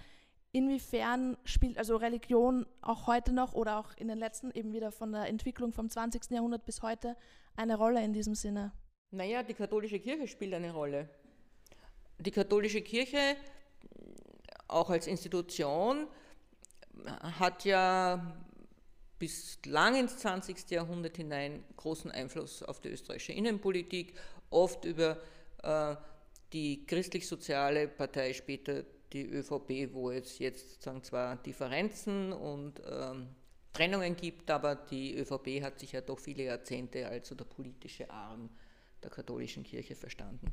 Inwiefern 0.51 1.37
spielt 1.43 1.77
also 1.77 1.95
Religion 1.97 2.65
auch 2.81 3.07
heute 3.07 3.31
noch 3.31 3.53
oder 3.53 3.79
auch 3.79 3.95
in 3.97 4.07
den 4.07 4.17
letzten, 4.17 4.51
eben 4.51 4.73
wieder 4.73 4.91
von 4.91 5.11
der 5.11 5.27
Entwicklung 5.27 5.71
vom 5.71 5.89
20. 5.89 6.31
Jahrhundert 6.31 6.65
bis 6.65 6.81
heute, 6.81 7.15
eine 7.55 7.77
Rolle 7.77 8.03
in 8.03 8.13
diesem 8.13 8.35
Sinne? 8.35 8.71
Naja, 9.11 9.43
die 9.43 9.53
katholische 9.53 9.99
Kirche 9.99 10.27
spielt 10.27 10.53
eine 10.53 10.71
Rolle. 10.71 11.09
Die 12.19 12.31
katholische 12.31 12.81
Kirche, 12.81 13.35
auch 14.67 14.89
als 14.89 15.07
Institution, 15.07 16.07
hat 17.39 17.65
ja 17.65 18.35
bis 19.19 19.59
lang 19.65 19.95
ins 19.95 20.17
20. 20.17 20.69
Jahrhundert 20.69 21.17
hinein 21.17 21.63
großen 21.75 22.11
Einfluss 22.11 22.63
auf 22.63 22.79
die 22.81 22.89
österreichische 22.89 23.33
Innenpolitik, 23.33 24.13
oft 24.49 24.85
über 24.85 25.17
äh, 25.63 25.95
die 26.53 26.85
christlich-soziale 26.85 27.87
Partei, 27.87 28.33
später 28.33 28.83
die 29.13 29.25
ÖVP, 29.25 29.93
wo 29.93 30.11
es 30.11 30.39
jetzt 30.39 30.69
sozusagen 30.69 31.03
zwar 31.03 31.35
Differenzen 31.37 32.33
und 32.33 32.81
ähm, 32.89 33.29
Trennungen 33.73 34.15
gibt, 34.15 34.49
aber 34.49 34.75
die 34.75 35.15
ÖVP 35.17 35.61
hat 35.61 35.79
sich 35.79 35.93
ja 35.93 36.01
doch 36.01 36.19
viele 36.19 36.43
Jahrzehnte 36.43 37.07
als 37.07 37.29
so 37.29 37.35
der 37.35 37.45
politische 37.45 38.09
Arm 38.09 38.49
der 39.03 39.11
katholischen 39.11 39.63
Kirche 39.63 39.95
verstanden. 39.95 40.51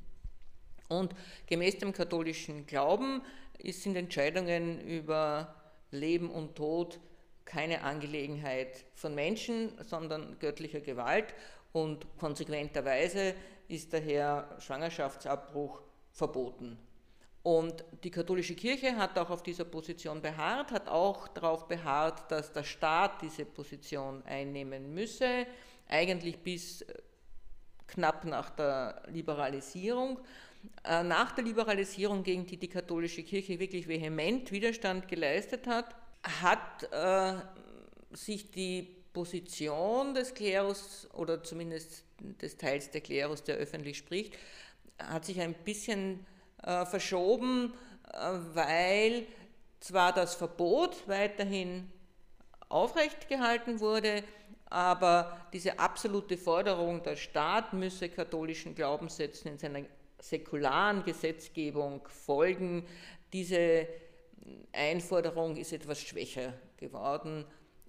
Und 0.88 1.14
gemäß 1.46 1.78
dem 1.78 1.92
katholischen 1.92 2.66
Glauben 2.66 3.22
sind 3.62 3.96
Entscheidungen 3.96 4.80
über 4.80 5.54
Leben 5.90 6.30
und 6.30 6.56
Tod 6.56 7.00
keine 7.44 7.82
Angelegenheit 7.82 8.84
von 8.94 9.14
Menschen, 9.14 9.72
sondern 9.82 10.38
göttlicher 10.38 10.80
Gewalt 10.80 11.34
und 11.72 12.06
konsequenterweise 12.18 13.34
ist 13.68 13.92
daher 13.92 14.56
Schwangerschaftsabbruch 14.58 15.82
verboten. 16.10 16.78
Und 17.42 17.84
die 18.02 18.10
katholische 18.10 18.54
Kirche 18.54 18.96
hat 18.96 19.18
auch 19.18 19.28
auf 19.28 19.42
dieser 19.42 19.66
Position 19.66 20.22
beharrt, 20.22 20.70
hat 20.70 20.88
auch 20.88 21.28
darauf 21.28 21.68
beharrt, 21.68 22.30
dass 22.30 22.52
der 22.52 22.64
Staat 22.64 23.20
diese 23.20 23.44
Position 23.44 24.22
einnehmen 24.24 24.94
müsse, 24.94 25.46
eigentlich 25.86 26.38
bis 26.38 26.80
äh, 26.82 26.94
knapp 27.86 28.24
nach 28.24 28.48
der 28.48 29.02
Liberalisierung. 29.08 30.20
Äh, 30.84 31.02
nach 31.02 31.32
der 31.32 31.44
Liberalisierung, 31.44 32.22
gegen 32.22 32.46
die 32.46 32.56
die 32.56 32.68
katholische 32.68 33.22
Kirche 33.22 33.58
wirklich 33.58 33.88
vehement 33.88 34.50
Widerstand 34.52 35.08
geleistet 35.08 35.66
hat, 35.66 35.94
hat 36.22 36.82
äh, 36.92 37.34
sich 38.16 38.50
die 38.50 38.88
Position 39.12 40.14
des 40.14 40.34
Klerus 40.34 41.08
oder 41.14 41.42
zumindest 41.42 42.04
des 42.18 42.56
Teils 42.56 42.90
der 42.90 43.00
Klerus, 43.00 43.42
der 43.42 43.56
öffentlich 43.56 43.96
spricht, 43.96 44.36
hat 44.98 45.24
sich 45.24 45.40
ein 45.40 45.54
bisschen 45.54 46.26
äh, 46.62 46.84
verschoben, 46.84 47.72
äh, 48.12 48.16
weil 48.52 49.26
zwar 49.80 50.12
das 50.12 50.34
Verbot 50.34 51.06
weiterhin 51.06 51.90
aufrecht 52.68 53.28
gehalten 53.28 53.80
wurde, 53.80 54.24
aber 54.66 55.46
diese 55.52 55.78
absolute 55.78 56.36
Forderung, 56.36 57.02
der 57.02 57.16
Staat 57.16 57.72
müsse 57.72 58.08
katholischen 58.08 58.74
Glaubenssätzen 58.74 59.52
in 59.52 59.58
seiner 59.58 59.82
säkularen 60.24 61.04
Gesetzgebung 61.04 62.06
folgen. 62.08 62.86
Diese 63.32 63.86
Einforderung 64.72 65.56
ist 65.56 65.72
etwas 65.72 66.00
schwächer 66.00 66.54
geworden 66.76 67.44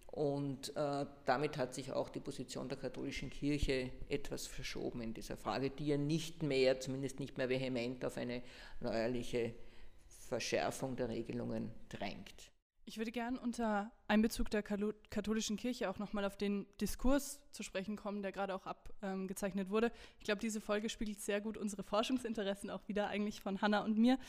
und 0.08 0.76
äh, 0.76 1.06
damit 1.26 1.58
hat 1.58 1.74
sich 1.74 1.92
auch 1.92 2.10
die 2.10 2.20
Position 2.20 2.68
der 2.68 2.78
katholischen 2.78 3.30
Kirche 3.30 3.90
etwas 4.10 4.48
verschoben 4.48 5.02
in 5.02 5.14
dieser 5.14 5.38
Frage, 5.38 5.70
die 5.70 5.88
ja 5.88 5.98
nicht 5.98 6.44
mehr, 6.44 6.80
zumindest 6.80 7.20
nicht 7.20 7.38
mehr 7.38 7.50
vehement 7.50 8.04
auf 8.04 8.18
eine 8.18 8.42
neuerliche 8.80 9.54
Verschärfung 10.28 10.96
der 10.96 11.10
Regelungen 11.10 11.72
drängt. 11.90 12.55
Ich 12.88 13.00
würde 13.00 13.12
gern 13.12 13.40
unter 13.40 13.92
Einbezug 14.08 14.52
der 14.52 14.62
katholischen 14.62 15.58
Kirche 15.58 15.90
auch 15.90 15.98
nochmal 15.98 16.24
auf 16.24 16.38
den 16.38 16.68
Diskurs 16.80 17.40
zu 17.52 17.64
sprechen 17.64 17.96
kommen, 17.96 18.22
der 18.22 18.32
gerade 18.32 18.54
auch 18.54 18.68
abgezeichnet 18.68 19.72
wurde. 19.72 19.92
Ich 20.20 20.26
glaube, 20.26 20.40
diese 20.40 20.62
Folge 20.62 20.90
spiegelt 20.90 21.20
sehr 21.20 21.42
gut 21.42 21.58
unsere 21.58 21.82
Forschungsinteressen 21.82 22.70
auch 22.70 22.88
wieder, 22.88 23.08
eigentlich 23.08 23.42
von 23.42 23.60
Hanna 23.60 23.84
und 23.84 23.98
mir. 23.98 24.20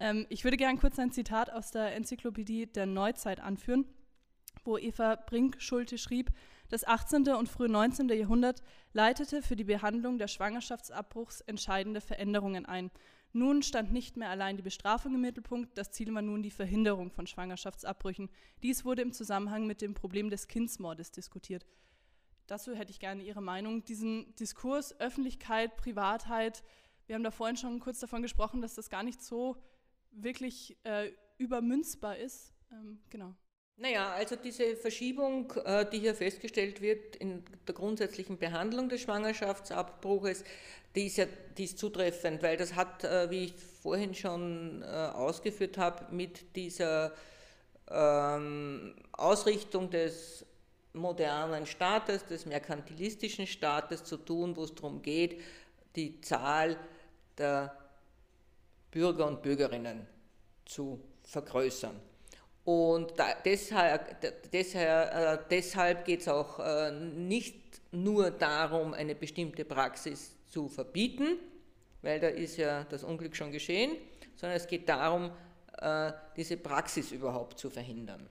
Ähm, 0.00 0.26
ich 0.28 0.42
würde 0.42 0.56
gern 0.56 0.76
kurz 0.76 0.98
ein 0.98 1.12
Zitat 1.12 1.50
aus 1.52 1.70
der 1.70 1.94
Enzyklopädie 1.94 2.66
der 2.66 2.86
Neuzeit 2.86 3.38
anführen, 3.38 3.84
wo 4.64 4.76
Eva 4.76 5.14
Brink-Schulte 5.14 5.96
schrieb, 5.96 6.32
das 6.68 6.84
18. 6.84 7.28
und 7.28 7.48
frühe 7.48 7.68
19. 7.68 8.08
Jahrhundert 8.08 8.60
leitete 8.92 9.40
für 9.40 9.54
die 9.54 9.64
Behandlung 9.64 10.18
der 10.18 10.28
Schwangerschaftsabbruchs 10.28 11.42
entscheidende 11.42 12.00
Veränderungen 12.00 12.66
ein– 12.66 12.90
nun 13.32 13.62
stand 13.62 13.92
nicht 13.92 14.16
mehr 14.16 14.30
allein 14.30 14.56
die 14.56 14.62
Bestrafung 14.62 15.14
im 15.14 15.20
Mittelpunkt, 15.20 15.78
das 15.78 15.92
Ziel 15.92 16.12
war 16.12 16.22
nun 16.22 16.42
die 16.42 16.50
Verhinderung 16.50 17.10
von 17.10 17.26
Schwangerschaftsabbrüchen. 17.26 18.28
Dies 18.62 18.84
wurde 18.84 19.02
im 19.02 19.12
Zusammenhang 19.12 19.66
mit 19.66 19.80
dem 19.80 19.94
Problem 19.94 20.30
des 20.30 20.48
Kindsmordes 20.48 21.12
diskutiert. 21.12 21.66
Dazu 22.46 22.74
hätte 22.74 22.90
ich 22.90 22.98
gerne 22.98 23.22
Ihre 23.22 23.40
Meinung. 23.40 23.84
Diesen 23.84 24.34
Diskurs 24.34 24.98
Öffentlichkeit, 24.98 25.76
Privatheit, 25.76 26.64
wir 27.06 27.14
haben 27.14 27.22
da 27.22 27.30
vorhin 27.30 27.56
schon 27.56 27.80
kurz 27.80 28.00
davon 28.00 28.22
gesprochen, 28.22 28.60
dass 28.60 28.74
das 28.74 28.90
gar 28.90 29.02
nicht 29.02 29.22
so 29.22 29.56
wirklich 30.10 30.76
äh, 30.84 31.10
übermünzbar 31.38 32.16
ist. 32.16 32.52
Ähm, 32.72 33.00
genau. 33.10 33.34
Naja, 33.80 34.12
also 34.12 34.36
diese 34.36 34.76
Verschiebung, 34.76 35.50
äh, 35.64 35.86
die 35.90 36.00
hier 36.00 36.14
festgestellt 36.14 36.82
wird 36.82 37.16
in 37.16 37.42
der 37.66 37.74
grundsätzlichen 37.74 38.36
Behandlung 38.36 38.90
des 38.90 39.00
Schwangerschaftsabbruches, 39.00 40.44
die 40.94 41.06
ist 41.06 41.16
ja 41.16 41.24
die 41.56 41.64
ist 41.64 41.78
zutreffend, 41.78 42.42
weil 42.42 42.58
das 42.58 42.74
hat, 42.74 43.04
äh, 43.04 43.30
wie 43.30 43.44
ich 43.46 43.54
vorhin 43.54 44.14
schon 44.14 44.82
äh, 44.82 44.84
ausgeführt 44.84 45.78
habe, 45.78 46.14
mit 46.14 46.54
dieser 46.56 47.12
ähm, 47.88 48.96
Ausrichtung 49.12 49.88
des 49.88 50.44
modernen 50.92 51.64
Staates, 51.64 52.26
des 52.26 52.44
merkantilistischen 52.44 53.46
Staates 53.46 54.04
zu 54.04 54.18
tun, 54.18 54.56
wo 54.56 54.64
es 54.64 54.74
darum 54.74 55.00
geht, 55.00 55.40
die 55.96 56.20
Zahl 56.20 56.76
der 57.38 57.74
Bürger 58.90 59.26
und 59.26 59.40
Bürgerinnen 59.40 60.06
zu 60.66 61.00
vergrößern. 61.22 62.09
Und 62.70 63.18
da, 63.18 63.34
deshalb, 63.44 64.20
deshalb, 64.52 65.12
äh, 65.12 65.44
deshalb 65.50 66.04
geht 66.04 66.20
es 66.20 66.28
auch 66.28 66.60
äh, 66.60 66.92
nicht 66.92 67.56
nur 67.90 68.30
darum, 68.30 68.94
eine 68.94 69.16
bestimmte 69.16 69.64
Praxis 69.64 70.36
zu 70.48 70.68
verbieten, 70.68 71.40
weil 72.00 72.20
da 72.20 72.28
ist 72.28 72.58
ja 72.58 72.84
das 72.84 73.02
Unglück 73.02 73.34
schon 73.34 73.50
geschehen, 73.50 73.96
sondern 74.36 74.56
es 74.56 74.68
geht 74.68 74.88
darum, 74.88 75.32
äh, 75.78 76.12
diese 76.36 76.56
Praxis 76.58 77.10
überhaupt 77.10 77.58
zu 77.58 77.70
verhindern, 77.70 78.24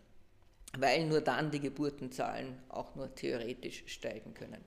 weil 0.78 1.06
nur 1.06 1.20
dann 1.20 1.52
die 1.52 1.60
Geburtenzahlen 1.60 2.60
auch 2.70 2.96
nur 2.96 3.14
theoretisch 3.14 3.84
steigen 3.88 4.34
können. 4.34 4.64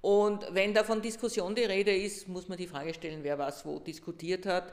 Und 0.00 0.44
wenn 0.50 0.74
da 0.74 0.82
von 0.82 1.00
Diskussion 1.00 1.54
die 1.54 1.62
Rede 1.62 1.96
ist, 1.96 2.26
muss 2.26 2.48
man 2.48 2.58
die 2.58 2.66
Frage 2.66 2.92
stellen, 2.92 3.22
wer 3.22 3.38
was 3.38 3.64
wo 3.64 3.78
diskutiert 3.78 4.44
hat. 4.44 4.72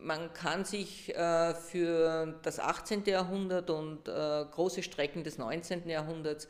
Man 0.00 0.32
kann 0.32 0.64
sich 0.64 1.14
äh, 1.14 1.54
für 1.54 2.38
das 2.42 2.58
18. 2.58 3.04
Jahrhundert 3.04 3.70
und 3.70 4.08
äh, 4.08 4.44
große 4.50 4.82
Strecken 4.82 5.24
des 5.24 5.38
19. 5.38 5.88
Jahrhunderts 5.88 6.48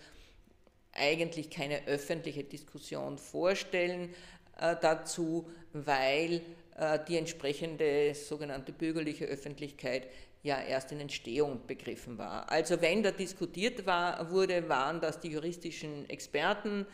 eigentlich 0.92 1.50
keine 1.50 1.86
öffentliche 1.86 2.44
Diskussion 2.44 3.18
vorstellen 3.18 4.14
äh, 4.58 4.76
dazu, 4.80 5.50
weil 5.72 6.42
äh, 6.76 6.98
die 7.08 7.16
entsprechende 7.16 8.14
sogenannte 8.14 8.72
bürgerliche 8.72 9.24
Öffentlichkeit 9.24 10.08
ja 10.42 10.60
erst 10.60 10.92
in 10.92 11.00
Entstehung 11.00 11.66
begriffen 11.66 12.18
war. 12.18 12.50
Also 12.50 12.80
wenn 12.80 13.02
da 13.02 13.10
diskutiert 13.10 13.86
war, 13.86 14.30
wurde, 14.30 14.68
waren 14.68 15.00
das 15.00 15.20
die 15.20 15.30
juristischen 15.30 16.08
Experten, 16.10 16.86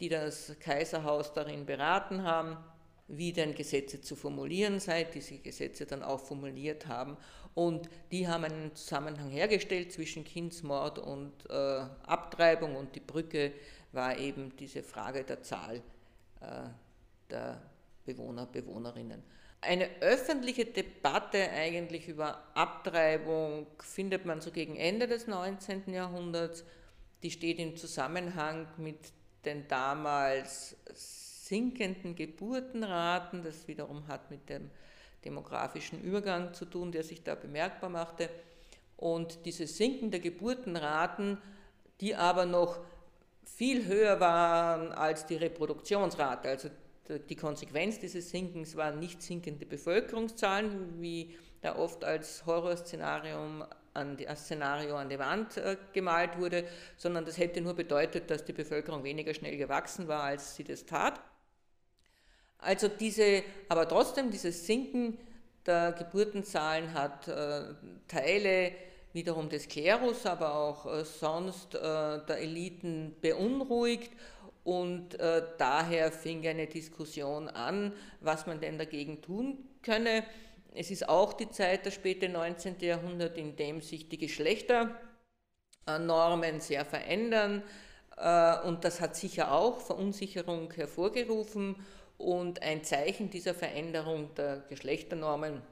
die 0.00 0.08
das 0.08 0.54
Kaiserhaus 0.60 1.32
darin 1.32 1.66
beraten 1.66 2.22
haben, 2.22 2.56
wie 3.08 3.32
denn 3.32 3.54
Gesetze 3.54 4.00
zu 4.00 4.16
formulieren 4.16 4.80
sei, 4.80 5.04
diese 5.04 5.38
Gesetze 5.38 5.86
dann 5.86 6.02
auch 6.02 6.20
formuliert 6.20 6.86
haben. 6.86 7.16
Und 7.54 7.88
die 8.10 8.26
haben 8.26 8.44
einen 8.44 8.74
Zusammenhang 8.74 9.30
hergestellt 9.30 9.92
zwischen 9.92 10.24
Kindsmord 10.24 10.98
und 10.98 11.32
äh, 11.48 11.86
Abtreibung 12.06 12.76
und 12.76 12.94
die 12.94 13.00
Brücke 13.00 13.52
war 13.92 14.18
eben 14.18 14.56
diese 14.56 14.82
Frage 14.82 15.22
der 15.22 15.42
Zahl 15.42 15.82
äh, 16.40 16.68
der 17.30 17.62
Bewohner, 18.04 18.46
Bewohnerinnen. 18.46 19.22
Eine 19.60 19.88
öffentliche 20.00 20.66
Debatte 20.66 21.48
eigentlich 21.50 22.08
über 22.08 22.42
Abtreibung 22.54 23.66
findet 23.80 24.26
man 24.26 24.40
so 24.40 24.50
gegen 24.50 24.76
Ende 24.76 25.06
des 25.06 25.26
19. 25.26 25.92
Jahrhunderts. 25.92 26.64
Die 27.22 27.30
steht 27.30 27.58
im 27.58 27.76
Zusammenhang 27.76 28.66
mit 28.76 28.98
den 29.46 29.66
damals 29.68 30.76
sinkenden 31.48 32.14
Geburtenraten, 32.14 33.42
das 33.42 33.68
wiederum 33.68 34.06
hat 34.08 34.30
mit 34.30 34.48
dem 34.48 34.70
demografischen 35.24 36.00
Übergang 36.02 36.54
zu 36.54 36.64
tun, 36.64 36.92
der 36.92 37.02
sich 37.02 37.22
da 37.22 37.34
bemerkbar 37.34 37.90
machte. 37.90 38.28
Und 38.96 39.44
diese 39.44 39.66
sinkende 39.66 40.20
Geburtenraten, 40.20 41.38
die 42.00 42.14
aber 42.14 42.46
noch 42.46 42.80
viel 43.44 43.86
höher 43.86 44.20
waren 44.20 44.92
als 44.92 45.26
die 45.26 45.36
Reproduktionsrate, 45.36 46.48
also 46.48 46.68
die 47.28 47.36
Konsequenz 47.36 47.98
dieses 47.98 48.30
Sinkens 48.30 48.76
waren 48.76 48.98
nicht 48.98 49.22
sinkende 49.22 49.66
Bevölkerungszahlen, 49.66 51.02
wie 51.02 51.34
da 51.60 51.76
oft 51.76 52.04
als 52.04 52.46
Horrorszenario 52.46 53.66
an 53.92 54.16
die, 54.16 54.26
als 54.26 54.44
Szenario 54.44 54.96
an 54.96 55.08
die 55.08 55.18
Wand 55.18 55.56
äh, 55.56 55.76
gemalt 55.92 56.38
wurde, 56.38 56.64
sondern 56.96 57.24
das 57.24 57.38
hätte 57.38 57.60
nur 57.60 57.74
bedeutet, 57.74 58.30
dass 58.30 58.44
die 58.44 58.52
Bevölkerung 58.52 59.04
weniger 59.04 59.32
schnell 59.34 59.56
gewachsen 59.56 60.08
war, 60.08 60.22
als 60.24 60.56
sie 60.56 60.64
das 60.64 60.84
tat. 60.84 61.20
Also 62.64 62.88
diese, 62.88 63.42
aber 63.68 63.88
trotzdem 63.88 64.30
dieses 64.30 64.66
Sinken 64.66 65.18
der 65.66 65.92
Geburtenzahlen 65.92 66.92
hat 66.92 67.28
äh, 67.28 67.74
Teile 68.08 68.72
wiederum 69.12 69.48
des 69.48 69.68
Klerus, 69.68 70.26
aber 70.26 70.54
auch 70.54 70.86
äh, 70.86 71.04
sonst 71.04 71.74
äh, 71.74 71.78
der 71.78 72.38
Eliten 72.38 73.14
beunruhigt 73.20 74.12
und 74.64 75.18
äh, 75.20 75.42
daher 75.58 76.10
fing 76.10 76.46
eine 76.46 76.66
Diskussion 76.66 77.48
an, 77.48 77.92
was 78.20 78.46
man 78.46 78.60
denn 78.60 78.78
dagegen 78.78 79.22
tun 79.22 79.58
könne. 79.82 80.24
Es 80.74 80.90
ist 80.90 81.08
auch 81.08 81.34
die 81.34 81.50
Zeit, 81.50 81.86
das 81.86 81.94
späte 81.94 82.28
19. 82.28 82.80
Jahrhundert, 82.80 83.38
in 83.38 83.56
dem 83.56 83.80
sich 83.80 84.08
die 84.08 84.18
Geschlechternormen 84.18 86.60
sehr 86.60 86.84
verändern. 86.84 87.62
Äh, 88.16 88.58
und 88.66 88.84
das 88.84 89.00
hat 89.00 89.16
sicher 89.16 89.52
auch 89.52 89.80
Verunsicherung 89.80 90.72
hervorgerufen. 90.72 91.76
Und 92.16 92.62
ein 92.62 92.84
Zeichen 92.84 93.30
dieser 93.30 93.54
Veränderung 93.54 94.34
der 94.34 94.64
Geschlechternormen 94.68 95.62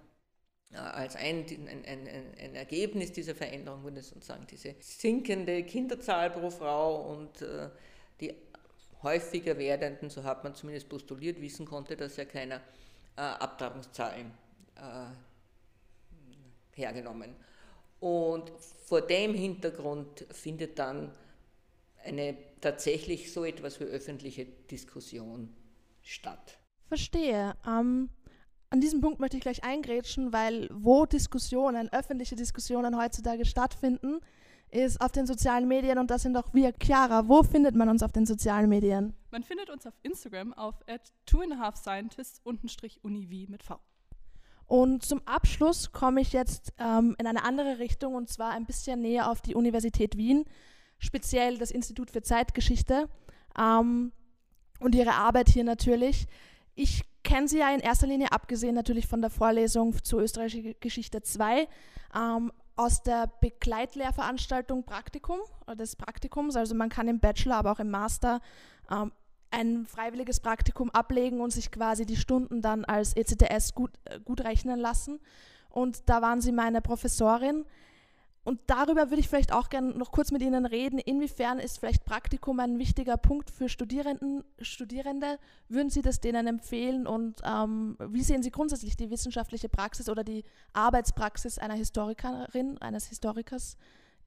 äh, 0.72 0.76
als 0.76 1.16
ein, 1.16 1.46
ein, 1.48 1.84
ein, 1.84 2.08
ein, 2.40 2.54
Ergebnis 2.54 3.12
dieser 3.12 3.34
Veränderung 3.34 3.82
wurde 3.82 4.02
sozusagen 4.02 4.46
diese 4.46 4.74
sinkende 4.80 5.62
Kinderzahl 5.64 6.30
pro 6.30 6.50
Frau 6.50 7.12
und 7.12 7.42
äh, 7.42 7.68
die 8.20 8.34
häufiger 9.02 9.58
werdenden, 9.58 10.10
so 10.10 10.24
hat 10.24 10.44
man 10.44 10.54
zumindest 10.54 10.88
postuliert, 10.88 11.40
wissen 11.40 11.66
konnte, 11.66 11.96
dass 11.96 12.16
ja 12.16 12.24
keiner 12.24 12.56
äh, 13.16 13.20
Abtreibungszahlen 13.20 14.30
äh, 14.76 15.06
hergenommen. 16.74 17.34
Und 18.00 18.50
vor 18.86 19.02
dem 19.02 19.34
Hintergrund 19.34 20.26
findet 20.30 20.78
dann 20.78 21.12
eine 22.04 22.36
tatsächlich 22.60 23.32
so 23.32 23.44
etwas 23.44 23.78
wie 23.78 23.84
öffentliche 23.84 24.44
Diskussion 24.44 25.54
statt. 26.02 26.58
Verstehe. 26.86 27.54
Ähm, 27.66 28.10
an 28.70 28.80
diesem 28.80 29.00
Punkt 29.00 29.20
möchte 29.20 29.36
ich 29.36 29.42
gleich 29.42 29.64
eingrätschen, 29.64 30.32
weil 30.32 30.68
wo 30.72 31.04
Diskussionen, 31.04 31.92
öffentliche 31.92 32.36
Diskussionen 32.36 32.96
heutzutage 32.96 33.44
stattfinden, 33.44 34.20
ist 34.70 35.00
auf 35.00 35.12
den 35.12 35.26
sozialen 35.26 35.68
Medien 35.68 35.98
und 35.98 36.10
das 36.10 36.22
sind 36.22 36.36
auch 36.36 36.54
wir. 36.54 36.72
Chiara, 36.82 37.28
wo 37.28 37.42
findet 37.42 37.74
man 37.74 37.90
uns 37.90 38.02
auf 38.02 38.12
den 38.12 38.24
sozialen 38.24 38.70
Medien? 38.70 39.14
Man 39.30 39.42
findet 39.42 39.68
uns 39.68 39.86
auf 39.86 39.92
Instagram 40.02 40.54
auf 40.54 40.76
at 40.88 41.12
twoandahafscientists-univ 41.26 43.50
mit 43.50 43.62
V. 43.62 43.78
Und 44.66 45.04
zum 45.04 45.20
Abschluss 45.26 45.92
komme 45.92 46.22
ich 46.22 46.32
jetzt 46.32 46.72
ähm, 46.78 47.14
in 47.18 47.26
eine 47.26 47.44
andere 47.44 47.78
Richtung 47.78 48.14
und 48.14 48.30
zwar 48.30 48.52
ein 48.52 48.64
bisschen 48.64 49.02
näher 49.02 49.30
auf 49.30 49.42
die 49.42 49.54
Universität 49.54 50.16
Wien, 50.16 50.46
speziell 50.98 51.58
das 51.58 51.70
Institut 51.70 52.10
für 52.10 52.22
Zeitgeschichte 52.22 53.10
ähm, 53.58 54.12
und 54.82 54.94
ihre 54.94 55.14
Arbeit 55.14 55.48
hier 55.48 55.64
natürlich. 55.64 56.26
Ich 56.74 57.04
kenne 57.22 57.48
sie 57.48 57.58
ja 57.58 57.72
in 57.72 57.80
erster 57.80 58.06
Linie, 58.06 58.32
abgesehen 58.32 58.74
natürlich 58.74 59.06
von 59.06 59.20
der 59.20 59.30
Vorlesung 59.30 59.94
zur 60.02 60.22
österreichischen 60.22 60.74
Geschichte 60.80 61.22
2, 61.22 61.68
ähm, 62.14 62.52
aus 62.76 63.02
der 63.02 63.30
Begleitlehrveranstaltung 63.40 64.84
Praktikum 64.84 65.38
oder 65.62 65.76
des 65.76 65.96
Praktikums. 65.96 66.56
Also 66.56 66.74
man 66.74 66.88
kann 66.88 67.08
im 67.08 67.20
Bachelor, 67.20 67.56
aber 67.56 67.72
auch 67.72 67.78
im 67.78 67.90
Master 67.90 68.40
ähm, 68.90 69.12
ein 69.50 69.86
freiwilliges 69.86 70.40
Praktikum 70.40 70.90
ablegen 70.90 71.40
und 71.40 71.52
sich 71.52 71.70
quasi 71.70 72.06
die 72.06 72.16
Stunden 72.16 72.62
dann 72.62 72.84
als 72.84 73.14
ECTS 73.14 73.74
gut, 73.74 73.90
äh, 74.06 74.18
gut 74.20 74.42
rechnen 74.42 74.80
lassen. 74.80 75.20
Und 75.68 76.08
da 76.08 76.22
waren 76.22 76.40
sie 76.40 76.52
meine 76.52 76.80
Professorin. 76.80 77.64
Und 78.44 78.60
darüber 78.66 79.10
würde 79.10 79.20
ich 79.20 79.28
vielleicht 79.28 79.52
auch 79.52 79.68
gerne 79.68 79.90
noch 79.90 80.10
kurz 80.10 80.32
mit 80.32 80.42
Ihnen 80.42 80.66
reden. 80.66 80.98
Inwiefern 80.98 81.60
ist 81.60 81.78
vielleicht 81.78 82.04
Praktikum 82.04 82.58
ein 82.58 82.78
wichtiger 82.78 83.16
Punkt 83.16 83.50
für 83.50 83.68
Studierenden, 83.68 84.42
Studierende? 84.60 85.38
Würden 85.68 85.90
Sie 85.90 86.02
das 86.02 86.20
denen 86.20 86.48
empfehlen? 86.48 87.06
Und 87.06 87.40
ähm, 87.44 87.96
wie 88.00 88.22
sehen 88.22 88.42
Sie 88.42 88.50
grundsätzlich 88.50 88.96
die 88.96 89.10
wissenschaftliche 89.10 89.68
Praxis 89.68 90.08
oder 90.08 90.24
die 90.24 90.42
Arbeitspraxis 90.72 91.58
einer 91.58 91.74
Historikerin, 91.74 92.78
eines 92.78 93.06
Historikers 93.06 93.76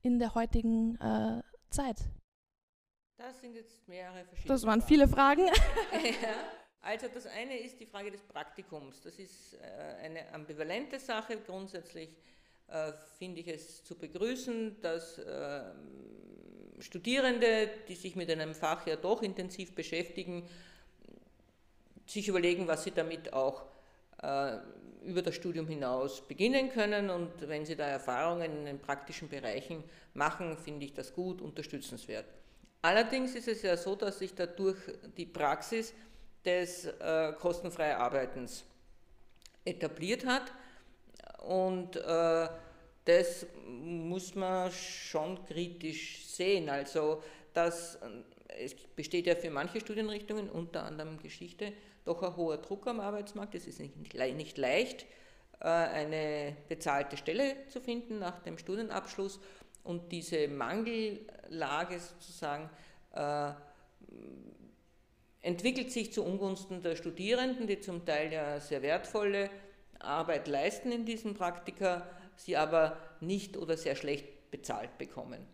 in 0.02 0.18
der 0.18 0.34
heutigen 0.34 0.96
äh, 1.02 1.42
Zeit? 1.70 1.98
Das 3.18 3.42
sind 3.42 3.54
jetzt 3.54 3.86
mehrere 3.88 4.24
verschiedene 4.24 4.54
Das 4.54 4.64
waren 4.64 4.80
Fragen. 4.80 4.88
viele 4.88 5.08
Fragen. 5.08 5.46
ja. 6.22 6.30
Also 6.86 7.08
das 7.12 7.26
eine 7.26 7.58
ist 7.58 7.80
die 7.80 7.88
Frage 7.88 8.12
des 8.12 8.22
Praktikums. 8.22 9.02
Das 9.02 9.18
ist 9.18 9.56
äh, 9.56 10.04
eine 10.04 10.32
ambivalente 10.32 11.00
Sache. 11.00 11.38
Grundsätzlich 11.38 12.16
äh, 12.68 12.92
finde 13.18 13.42
ich 13.42 13.48
es 13.48 13.84
zu 13.84 13.96
begrüßen, 13.96 14.82
dass 14.82 15.18
äh, 15.18 15.64
Studierende, 16.80 17.70
die 17.88 17.96
sich 17.96 18.16
mit 18.16 18.30
einem 18.30 18.54
Fach 18.54 18.86
ja 18.86 18.96
doch 18.96 19.22
intensiv 19.22 19.74
beschäftigen, 19.74 20.48
sich 22.06 22.28
überlegen, 22.28 22.68
was 22.68 22.84
sie 22.84 22.92
damit 22.92 23.34
auch 23.34 23.64
über 25.06 25.22
das 25.22 25.36
Studium 25.36 25.68
hinaus 25.68 26.26
beginnen 26.28 26.70
können. 26.70 27.10
Und 27.10 27.48
wenn 27.48 27.66
sie 27.66 27.76
da 27.76 27.88
Erfahrungen 27.88 28.58
in 28.58 28.66
den 28.66 28.80
praktischen 28.80 29.30
Bereichen 29.30 29.84
machen, 30.14 30.58
finde 30.58 30.86
ich 30.86 30.94
das 30.94 31.14
gut, 31.14 31.42
unterstützenswert. 31.42 32.26
Allerdings 32.82 33.36
ist 33.36 33.48
es 33.48 33.62
ja 33.62 33.78
so, 33.78 33.96
dass 33.96 34.20
sich 34.20 34.34
dadurch 34.34 34.78
die 35.18 35.26
Praxis 35.26 35.94
des 36.44 36.86
äh, 36.86 37.34
kostenfreien 37.34 37.98
Arbeitens 37.98 38.64
etabliert 39.64 40.26
hat 40.26 40.52
und 41.46 41.96
äh, 41.96 42.48
das 43.06 43.46
muss 43.68 44.34
man 44.36 44.72
schon 44.72 45.46
kritisch 45.46 46.26
sehen. 46.26 46.70
Also 46.70 47.22
das, 47.54 48.00
es 48.48 48.76
besteht 48.96 49.28
ja 49.28 49.36
für 49.36 49.52
manche 49.52 49.80
Studienrichtungen, 49.80 50.50
unter 50.50 50.84
anderem 50.84 51.18
Geschichte, 51.20 51.72
doch 52.04 52.24
ein 52.24 52.36
hoher 52.36 52.58
Druck 52.58 52.88
am 52.88 53.00
Arbeitsmarkt. 53.00 53.56
Es 53.56 53.68
ist 53.68 53.80
nicht, 53.80 53.96
nicht 54.14 54.58
leicht, 54.58 55.06
äh, 55.60 55.68
eine 55.68 56.56
bezahlte 56.68 57.18
Stelle 57.18 57.56
zu 57.68 57.80
finden 57.80 58.20
nach 58.20 58.40
dem 58.40 58.58
Studienabschluss 58.58 59.40
und 59.84 60.12
diese 60.12 60.48
Mangellage 60.48 62.00
sozusagen 62.00 62.70
äh, 63.14 63.52
entwickelt 65.42 65.92
sich 65.92 66.12
zu 66.12 66.24
Ungunsten 66.24 66.82
der 66.82 66.96
Studierenden, 66.96 67.68
die 67.68 67.80
zum 67.80 68.04
Teil 68.04 68.34
ja 68.34 68.60
sehr 68.60 68.82
wertvolle 68.82 69.52
Arbeit 70.00 70.48
leisten 70.48 70.92
in 70.92 71.06
diesen 71.06 71.34
Praktika, 71.34 72.08
sie 72.36 72.58
aber 72.58 72.98
nicht 73.20 73.58
oder 73.58 73.78
sehr 73.78 73.96
schlecht 73.96 74.52
bezahlt 74.52 74.98
bekommen. 74.98 75.46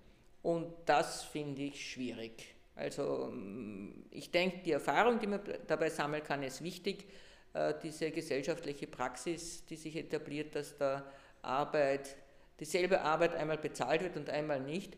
Und 0.42 0.74
das 0.86 1.24
finde 1.24 1.62
ich 1.64 1.92
schwierig. 1.92 2.56
Also 2.76 3.30
ähm, 3.32 4.06
ich 4.10 4.32
denke, 4.32 4.60
die 4.64 4.72
Erfahrung, 4.72 5.20
die 5.20 5.28
man 5.28 5.42
dabei 5.68 5.90
sammeln 5.90 6.24
kann, 6.24 6.42
ist 6.44 6.64
wichtig. 6.64 7.06
Äh, 7.54 7.74
diese 7.84 8.12
gesellschaftliche 8.12 8.88
Praxis, 8.88 9.66
die 9.66 9.76
sich 9.76 9.96
etabliert, 9.96 10.56
dass 10.56 10.78
da 10.78 11.06
Arbeit, 11.42 12.16
dieselbe 12.60 13.02
Arbeit 13.02 13.36
einmal 13.36 13.58
bezahlt 13.58 14.02
wird 14.02 14.18
und 14.18 14.30
einmal 14.30 14.60
nicht, 14.60 14.98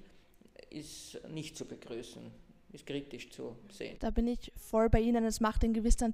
ist 0.69 1.19
nicht 1.29 1.57
zu 1.57 1.65
begrüßen, 1.65 2.31
ist 2.71 2.85
kritisch 2.85 3.29
zu 3.31 3.57
sehen. 3.69 3.97
Da 3.99 4.11
bin 4.11 4.27
ich 4.27 4.51
voll 4.55 4.89
bei 4.89 4.99
Ihnen. 4.99 5.23
Es 5.25 5.39
macht 5.39 5.63
in 5.63 5.73
gewisser, 5.73 6.11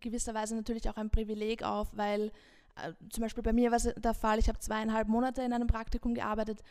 gewisser 0.00 0.34
Weise 0.34 0.54
natürlich 0.54 0.88
auch 0.88 0.96
ein 0.96 1.10
Privileg 1.10 1.62
auf, 1.62 1.88
weil 1.92 2.32
zum 3.10 3.22
Beispiel 3.22 3.42
bei 3.42 3.52
mir 3.52 3.70
war 3.70 3.76
es 3.76 3.92
der 3.96 4.14
Fall, 4.14 4.38
ich 4.38 4.48
habe 4.48 4.58
zweieinhalb 4.58 5.08
Monate 5.08 5.42
in 5.42 5.52
einem 5.52 5.66
Praktikum 5.66 6.14
gearbeitet. 6.14 6.62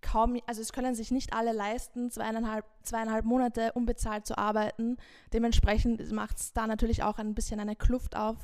Kaum, 0.00 0.40
also 0.46 0.60
es 0.60 0.72
können 0.72 0.94
sich 0.94 1.12
nicht 1.12 1.32
alle 1.32 1.52
leisten, 1.52 2.10
zweieinhalb, 2.10 2.64
zweieinhalb 2.82 3.24
Monate 3.24 3.72
unbezahlt 3.72 4.26
zu 4.26 4.36
arbeiten. 4.36 4.96
Dementsprechend 5.32 6.10
macht 6.12 6.38
es 6.38 6.52
da 6.52 6.66
natürlich 6.66 7.02
auch 7.02 7.18
ein 7.18 7.34
bisschen 7.34 7.60
eine 7.60 7.76
Kluft 7.76 8.16
auf, 8.16 8.36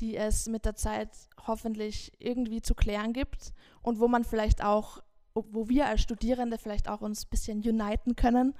die 0.00 0.16
es 0.16 0.46
mit 0.46 0.64
der 0.64 0.76
Zeit 0.76 1.10
hoffentlich 1.46 2.12
irgendwie 2.18 2.62
zu 2.62 2.74
klären 2.74 3.12
gibt 3.12 3.52
und 3.82 3.98
wo 3.98 4.08
man 4.08 4.24
vielleicht 4.24 4.62
auch, 4.62 5.02
wo 5.34 5.68
wir 5.68 5.86
als 5.86 6.02
Studierende 6.02 6.58
vielleicht 6.58 6.88
auch 6.88 7.00
uns 7.00 7.24
ein 7.24 7.30
bisschen 7.30 7.58
uniten 7.62 8.14
können. 8.14 8.54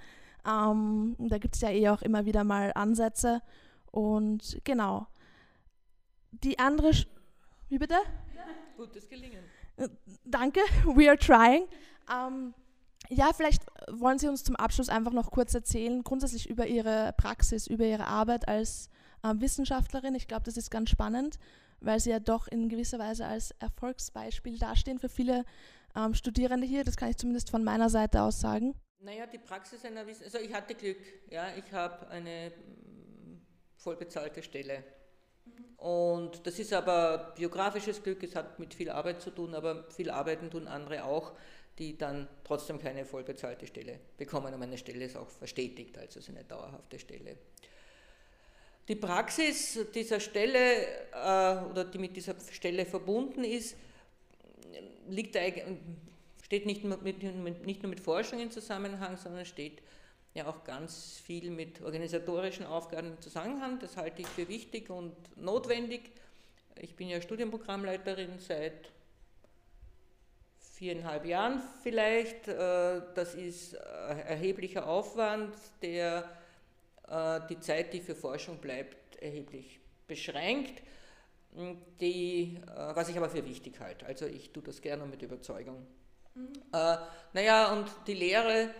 Ähm, 0.46 1.16
da 1.18 1.38
gibt 1.38 1.54
es 1.54 1.60
ja 1.60 1.70
eh 1.70 1.88
auch 1.88 2.02
immer 2.02 2.24
wieder 2.24 2.44
mal 2.44 2.72
Ansätze. 2.74 3.42
Und 3.90 4.60
genau. 4.64 5.06
Die 6.32 6.58
andere, 6.58 6.90
wie 7.68 7.78
bitte? 7.78 7.96
Gutes 8.76 9.08
Gelingen. 9.08 9.44
Äh, 9.76 9.88
danke, 10.24 10.60
we 10.84 11.08
are 11.08 11.18
trying. 11.18 11.66
Ähm, 12.12 12.54
ja, 13.08 13.32
vielleicht 13.32 13.62
wollen 13.90 14.18
Sie 14.18 14.28
uns 14.28 14.44
zum 14.44 14.56
Abschluss 14.56 14.88
einfach 14.88 15.12
noch 15.12 15.30
kurz 15.30 15.54
erzählen, 15.54 16.02
grundsätzlich 16.02 16.48
über 16.48 16.66
Ihre 16.66 17.14
Praxis, 17.16 17.66
über 17.66 17.84
Ihre 17.84 18.06
Arbeit 18.06 18.48
als 18.48 18.88
äh, 19.22 19.32
Wissenschaftlerin. 19.36 20.14
Ich 20.14 20.26
glaube, 20.26 20.44
das 20.44 20.56
ist 20.56 20.70
ganz 20.70 20.90
spannend, 20.90 21.38
weil 21.80 22.00
Sie 22.00 22.10
ja 22.10 22.20
doch 22.20 22.48
in 22.48 22.68
gewisser 22.68 22.98
Weise 22.98 23.26
als 23.26 23.52
Erfolgsbeispiel 23.58 24.58
dastehen 24.58 24.98
für 24.98 25.08
viele 25.08 25.44
ähm, 25.94 26.14
Studierende 26.14 26.66
hier. 26.66 26.84
Das 26.84 26.96
kann 26.96 27.10
ich 27.10 27.16
zumindest 27.16 27.50
von 27.50 27.62
meiner 27.62 27.90
Seite 27.90 28.22
aus 28.22 28.40
sagen. 28.40 28.74
Naja, 29.00 29.26
die 29.26 29.38
Praxis 29.38 29.84
einer 29.84 30.06
Wissenschaft, 30.06 30.34
also 30.34 30.48
ich 30.48 30.54
hatte 30.54 30.74
Glück. 30.74 30.96
Ja, 31.30 31.54
ich 31.56 31.70
habe 31.72 32.08
eine 32.08 32.50
mm, 32.50 33.36
vollbezahlte 33.76 34.42
Stelle 34.42 34.82
und 35.84 36.46
das 36.46 36.58
ist 36.58 36.72
aber 36.72 37.34
biografisches 37.36 38.02
Glück, 38.02 38.22
es 38.22 38.34
hat 38.34 38.58
mit 38.58 38.72
viel 38.72 38.88
Arbeit 38.88 39.20
zu 39.20 39.30
tun, 39.30 39.54
aber 39.54 39.84
viel 39.90 40.08
Arbeiten 40.08 40.50
tun 40.50 40.66
andere 40.66 41.04
auch, 41.04 41.32
die 41.78 41.98
dann 41.98 42.26
trotzdem 42.42 42.78
keine 42.78 43.04
vollbezahlte 43.04 43.66
Stelle 43.66 44.00
bekommen. 44.16 44.54
Und 44.54 44.60
meine 44.60 44.78
Stelle 44.78 45.04
ist 45.04 45.16
auch 45.16 45.28
verstetigt, 45.28 45.98
also 45.98 46.20
ist 46.20 46.30
eine 46.30 46.44
dauerhafte 46.44 46.98
Stelle. 46.98 47.36
Die 48.88 48.96
Praxis 48.96 49.78
dieser 49.94 50.20
Stelle 50.20 50.86
äh, 51.12 51.70
oder 51.70 51.84
die 51.84 51.98
mit 51.98 52.16
dieser 52.16 52.34
Stelle 52.50 52.86
verbunden 52.86 53.44
ist, 53.44 53.76
liegt, 55.08 55.36
steht 56.42 56.66
nicht 56.66 56.84
nur 56.84 56.98
mit, 56.98 57.22
nicht 57.66 57.82
nur 57.82 57.90
mit 57.90 58.00
Forschung 58.00 58.40
in 58.40 58.50
Zusammenhang, 58.50 59.16
sondern 59.16 59.44
steht 59.44 59.82
ja 60.34 60.48
auch 60.48 60.64
ganz 60.64 61.20
viel 61.24 61.50
mit 61.50 61.80
organisatorischen 61.80 62.66
Aufgaben 62.66 63.12
im 63.12 63.20
Zusammenhang. 63.20 63.78
Das 63.78 63.96
halte 63.96 64.22
ich 64.22 64.28
für 64.28 64.48
wichtig 64.48 64.90
und 64.90 65.14
notwendig. 65.36 66.10
Ich 66.80 66.96
bin 66.96 67.08
ja 67.08 67.20
Studienprogrammleiterin 67.20 68.38
seit 68.40 68.90
viereinhalb 70.58 71.24
Jahren 71.24 71.62
vielleicht. 71.82 72.48
Äh, 72.48 73.02
das 73.14 73.34
ist 73.34 73.74
erheblicher 73.74 74.88
Aufwand, 74.88 75.54
der 75.82 76.28
äh, 77.08 77.40
die 77.48 77.60
Zeit, 77.60 77.92
die 77.92 78.00
für 78.00 78.16
Forschung 78.16 78.58
bleibt, 78.58 79.16
erheblich 79.22 79.78
beschränkt. 80.06 80.82
Die, 82.00 82.58
äh, 82.66 82.96
was 82.96 83.08
ich 83.08 83.16
aber 83.16 83.30
für 83.30 83.46
wichtig 83.46 83.78
halte. 83.78 84.04
Also 84.06 84.26
ich 84.26 84.50
tue 84.50 84.64
das 84.64 84.82
gerne 84.82 85.06
mit 85.06 85.22
Überzeugung. 85.22 85.86
Mhm. 86.34 86.48
Äh, 86.72 86.96
naja, 87.32 87.72
und 87.72 87.86
die 88.08 88.14
Lehre 88.14 88.70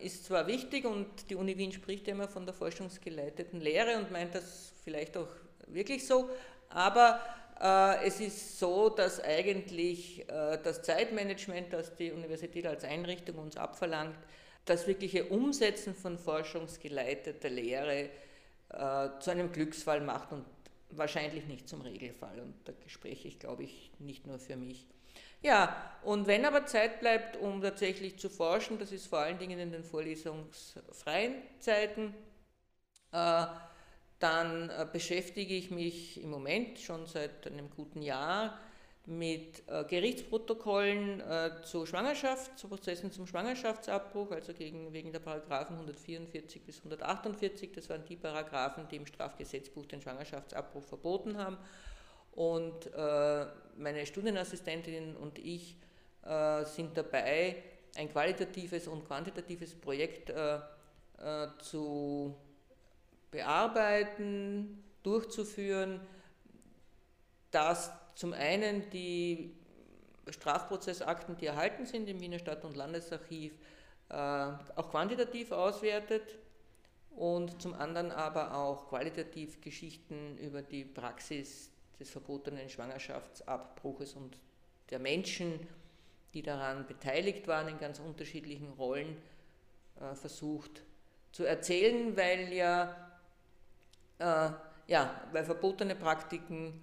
ist 0.00 0.24
zwar 0.24 0.46
wichtig 0.46 0.84
und 0.84 1.30
die 1.30 1.34
Uni 1.34 1.56
Wien 1.56 1.72
spricht 1.72 2.06
ja 2.06 2.14
immer 2.14 2.28
von 2.28 2.44
der 2.44 2.54
forschungsgeleiteten 2.54 3.60
Lehre 3.60 3.98
und 3.98 4.10
meint 4.10 4.34
das 4.34 4.72
vielleicht 4.84 5.16
auch 5.16 5.28
wirklich 5.66 6.06
so, 6.06 6.28
aber 6.68 7.20
äh, 7.60 8.06
es 8.06 8.20
ist 8.20 8.58
so, 8.58 8.88
dass 8.88 9.20
eigentlich 9.20 10.28
äh, 10.28 10.58
das 10.62 10.82
Zeitmanagement, 10.82 11.72
das 11.72 11.94
die 11.94 12.10
Universität 12.10 12.66
als 12.66 12.84
Einrichtung 12.84 13.38
uns 13.38 13.56
abverlangt, 13.56 14.16
das 14.64 14.86
wirkliche 14.86 15.24
Umsetzen 15.26 15.94
von 15.94 16.18
forschungsgeleiteter 16.18 17.50
Lehre 17.50 18.08
äh, 18.68 19.08
zu 19.20 19.30
einem 19.30 19.52
Glücksfall 19.52 20.00
macht 20.00 20.32
und 20.32 20.44
wahrscheinlich 20.90 21.46
nicht 21.46 21.68
zum 21.68 21.80
Regelfall. 21.80 22.40
Und 22.40 22.54
da 22.64 22.72
spreche 22.86 23.28
ich, 23.28 23.38
glaube 23.38 23.64
ich, 23.64 23.92
nicht 23.98 24.26
nur 24.26 24.38
für 24.38 24.56
mich. 24.56 24.86
Ja, 25.42 25.90
und 26.04 26.26
wenn 26.26 26.44
aber 26.44 26.66
Zeit 26.66 27.00
bleibt, 27.00 27.36
um 27.36 27.60
tatsächlich 27.60 28.18
zu 28.18 28.30
forschen, 28.30 28.78
das 28.78 28.92
ist 28.92 29.06
vor 29.06 29.18
allen 29.18 29.38
Dingen 29.38 29.58
in 29.58 29.72
den 29.72 29.84
vorlesungsfreien 29.84 31.34
Zeiten, 31.58 32.14
äh, 33.12 33.46
dann 34.18 34.70
äh, 34.70 34.86
beschäftige 34.90 35.54
ich 35.54 35.70
mich 35.70 36.22
im 36.22 36.30
Moment 36.30 36.78
schon 36.78 37.06
seit 37.06 37.46
einem 37.46 37.70
guten 37.70 38.02
Jahr 38.02 38.58
mit 39.04 39.68
äh, 39.68 39.84
Gerichtsprotokollen 39.84 41.20
äh, 41.20 41.50
zu 41.64 41.86
Schwangerschaft, 41.86 42.56
zu 42.56 42.68
Prozessen 42.68 43.10
zum 43.10 43.26
Schwangerschaftsabbruch, 43.26 44.30
also 44.30 44.52
gegen, 44.52 44.92
wegen 44.92 45.10
der 45.10 45.18
Paragraphen 45.18 45.74
144 45.74 46.62
bis 46.62 46.78
148. 46.78 47.72
Das 47.72 47.90
waren 47.90 48.04
die 48.04 48.16
Paragraphen, 48.16 48.86
die 48.88 48.96
im 48.96 49.06
Strafgesetzbuch 49.06 49.86
den 49.86 50.00
Schwangerschaftsabbruch 50.00 50.84
verboten 50.84 51.36
haben. 51.36 51.58
Und 52.32 52.86
äh, 52.94 53.46
meine 53.76 54.06
Studienassistentin 54.06 55.16
und 55.16 55.38
ich 55.38 55.76
äh, 56.24 56.64
sind 56.64 56.96
dabei, 56.96 57.62
ein 57.94 58.10
qualitatives 58.10 58.88
und 58.88 59.06
quantitatives 59.06 59.74
Projekt 59.74 60.30
äh, 60.30 60.58
zu 61.58 62.34
bearbeiten, 63.30 64.82
durchzuführen, 65.02 66.00
das 67.50 67.92
zum 68.14 68.32
einen 68.32 68.88
die 68.90 69.54
Strafprozessakten, 70.28 71.36
die 71.36 71.46
erhalten 71.46 71.86
sind 71.86 72.08
im 72.08 72.20
Wiener 72.20 72.38
Stadt- 72.38 72.64
und 72.64 72.76
Landesarchiv, 72.76 73.52
auch 74.08 74.90
quantitativ 74.90 75.52
auswertet 75.52 76.38
und 77.10 77.60
zum 77.62 77.74
anderen 77.74 78.10
aber 78.10 78.54
auch 78.54 78.88
qualitativ 78.88 79.60
Geschichten 79.60 80.36
über 80.38 80.62
die 80.62 80.84
Praxis 80.84 81.71
des 82.02 82.10
verbotenen 82.10 82.68
Schwangerschaftsabbruches 82.68 84.14
und 84.14 84.36
der 84.90 84.98
Menschen, 84.98 85.68
die 86.34 86.42
daran 86.42 86.86
beteiligt 86.86 87.46
waren 87.46 87.68
in 87.68 87.78
ganz 87.78 88.00
unterschiedlichen 88.00 88.72
Rollen, 88.72 89.16
äh, 90.00 90.14
versucht 90.16 90.82
zu 91.30 91.44
erzählen, 91.44 92.16
weil 92.16 92.52
ja, 92.52 93.20
äh, 94.18 94.50
ja, 94.88 95.28
weil 95.30 95.44
verbotene 95.44 95.94
Praktiken 95.94 96.80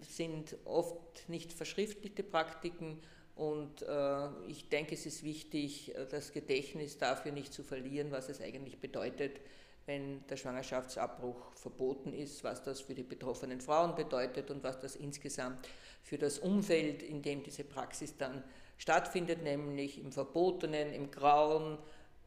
sind 0.00 0.56
oft 0.64 1.28
nicht 1.28 1.52
verschriftlichte 1.52 2.22
Praktiken 2.22 3.02
und 3.34 3.82
äh, 3.82 4.28
ich 4.48 4.70
denke, 4.70 4.94
es 4.94 5.04
ist 5.04 5.22
wichtig, 5.22 5.94
das 6.10 6.32
Gedächtnis 6.32 6.96
dafür 6.96 7.32
nicht 7.32 7.52
zu 7.52 7.62
verlieren, 7.62 8.10
was 8.10 8.30
es 8.30 8.40
eigentlich 8.40 8.78
bedeutet, 8.78 9.38
wenn 9.86 10.26
der 10.26 10.36
Schwangerschaftsabbruch 10.36 11.54
verboten 11.54 12.12
ist, 12.12 12.42
was 12.42 12.62
das 12.62 12.80
für 12.80 12.94
die 12.94 13.04
betroffenen 13.04 13.60
Frauen 13.60 13.94
bedeutet 13.94 14.50
und 14.50 14.62
was 14.64 14.80
das 14.80 14.96
insgesamt 14.96 15.66
für 16.02 16.18
das 16.18 16.40
Umfeld, 16.40 17.02
in 17.02 17.22
dem 17.22 17.42
diese 17.42 17.64
Praxis 17.64 18.16
dann 18.16 18.42
stattfindet, 18.78 19.42
nämlich 19.42 20.00
im 20.00 20.12
Verbotenen, 20.12 20.92
im 20.92 21.10
Grauen, 21.10 21.78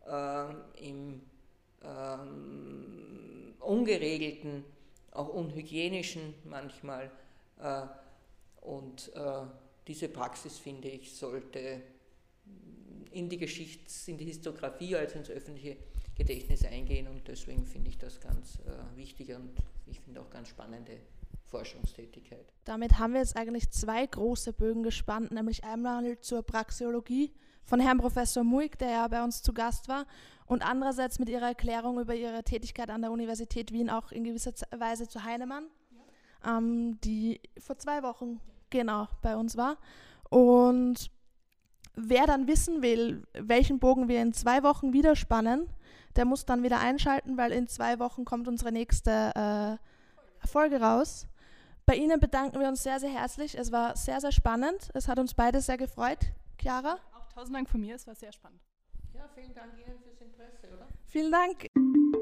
äh, 0.07 0.87
im 0.87 1.21
äh, 1.81 3.63
Ungeregelten, 3.63 4.63
auch 5.11 5.27
Unhygienischen 5.27 6.33
manchmal. 6.45 7.11
Äh, 7.61 7.81
und 8.61 9.11
äh, 9.15 9.41
diese 9.87 10.07
Praxis, 10.07 10.57
finde 10.57 10.87
ich, 10.87 11.13
sollte 11.13 11.81
in 13.11 13.27
die 13.27 13.37
Geschichts-, 13.37 14.07
in 14.07 14.17
die 14.17 14.25
Historiografie, 14.25 14.95
also 14.95 15.17
ins 15.17 15.29
öffentliche 15.29 15.77
Gedächtnis 16.19 16.65
eingehen 16.65 17.07
und 17.07 17.27
deswegen 17.29 17.65
finde 17.65 17.89
ich 17.89 17.97
das 17.97 18.19
ganz 18.19 18.59
äh, 18.59 18.97
wichtig 18.97 19.33
und 19.33 19.53
ich 19.87 20.01
finde 20.01 20.19
auch 20.19 20.29
ganz 20.29 20.49
spannende 20.49 20.97
Forschungstätigkeit. 21.45 22.45
Damit 22.65 22.99
haben 22.99 23.13
wir 23.13 23.21
jetzt 23.21 23.37
eigentlich 23.37 23.71
zwei 23.71 24.05
große 24.05 24.51
Bögen 24.51 24.83
gespannt, 24.83 25.31
nämlich 25.31 25.63
einmal 25.63 26.19
zur 26.19 26.43
Praxeologie 26.43 27.31
von 27.63 27.79
Herrn 27.79 27.99
Professor 27.99 28.43
Muig, 28.43 28.77
der 28.79 28.89
ja 28.89 29.07
bei 29.07 29.23
uns 29.23 29.41
zu 29.41 29.53
Gast 29.53 29.87
war, 29.87 30.05
und 30.45 30.61
andererseits 30.61 31.19
mit 31.19 31.29
ihrer 31.29 31.47
Erklärung 31.47 31.99
über 31.99 32.13
ihre 32.13 32.43
Tätigkeit 32.43 32.89
an 32.89 33.01
der 33.01 33.11
Universität 33.11 33.71
Wien 33.71 33.89
auch 33.89 34.11
in 34.11 34.25
gewisser 34.25 34.51
Weise 34.77 35.07
zu 35.07 35.23
Heinemann, 35.23 35.67
ja. 36.43 36.57
ähm, 36.57 36.99
die 37.01 37.39
vor 37.57 37.77
zwei 37.77 38.03
Wochen 38.03 38.41
genau 38.69 39.07
bei 39.21 39.37
uns 39.37 39.55
war. 39.55 39.77
Und 40.29 41.11
wer 41.95 42.27
dann 42.27 42.47
wissen 42.47 42.81
will, 42.81 43.23
welchen 43.33 43.79
Bogen 43.79 44.07
wir 44.07 44.21
in 44.21 44.33
zwei 44.33 44.63
Wochen 44.63 44.93
wieder 44.93 45.15
spannen, 45.15 45.67
der 46.15 46.25
muss 46.25 46.45
dann 46.45 46.63
wieder 46.63 46.79
einschalten, 46.79 47.37
weil 47.37 47.51
in 47.51 47.67
zwei 47.67 47.99
Wochen 47.99 48.25
kommt 48.25 48.47
unsere 48.47 48.71
nächste 48.71 49.79
äh, 50.41 50.47
Folge 50.47 50.81
raus. 50.81 51.27
Bei 51.85 51.95
Ihnen 51.95 52.19
bedanken 52.19 52.59
wir 52.59 52.67
uns 52.67 52.83
sehr, 52.83 52.99
sehr 52.99 53.09
herzlich. 53.09 53.57
Es 53.57 53.71
war 53.71 53.95
sehr, 53.95 54.21
sehr 54.21 54.31
spannend. 54.31 54.89
Es 54.93 55.07
hat 55.07 55.17
uns 55.17 55.33
beide 55.33 55.59
sehr 55.61 55.77
gefreut. 55.77 56.19
Chiara? 56.59 56.99
Auch 57.13 57.27
tausend 57.33 57.55
Dank 57.55 57.69
von 57.69 57.81
mir, 57.81 57.95
es 57.95 58.05
war 58.05 58.15
sehr 58.15 58.31
spannend. 58.31 58.61
Ja, 59.13 59.27
vielen 59.33 59.53
Dank 59.53 59.73
Ihnen 59.73 59.97
fürs 59.99 60.21
Interesse, 60.21 60.67
oder? 60.75 60.87
Vielen 61.07 61.31
Dank. 61.31 62.18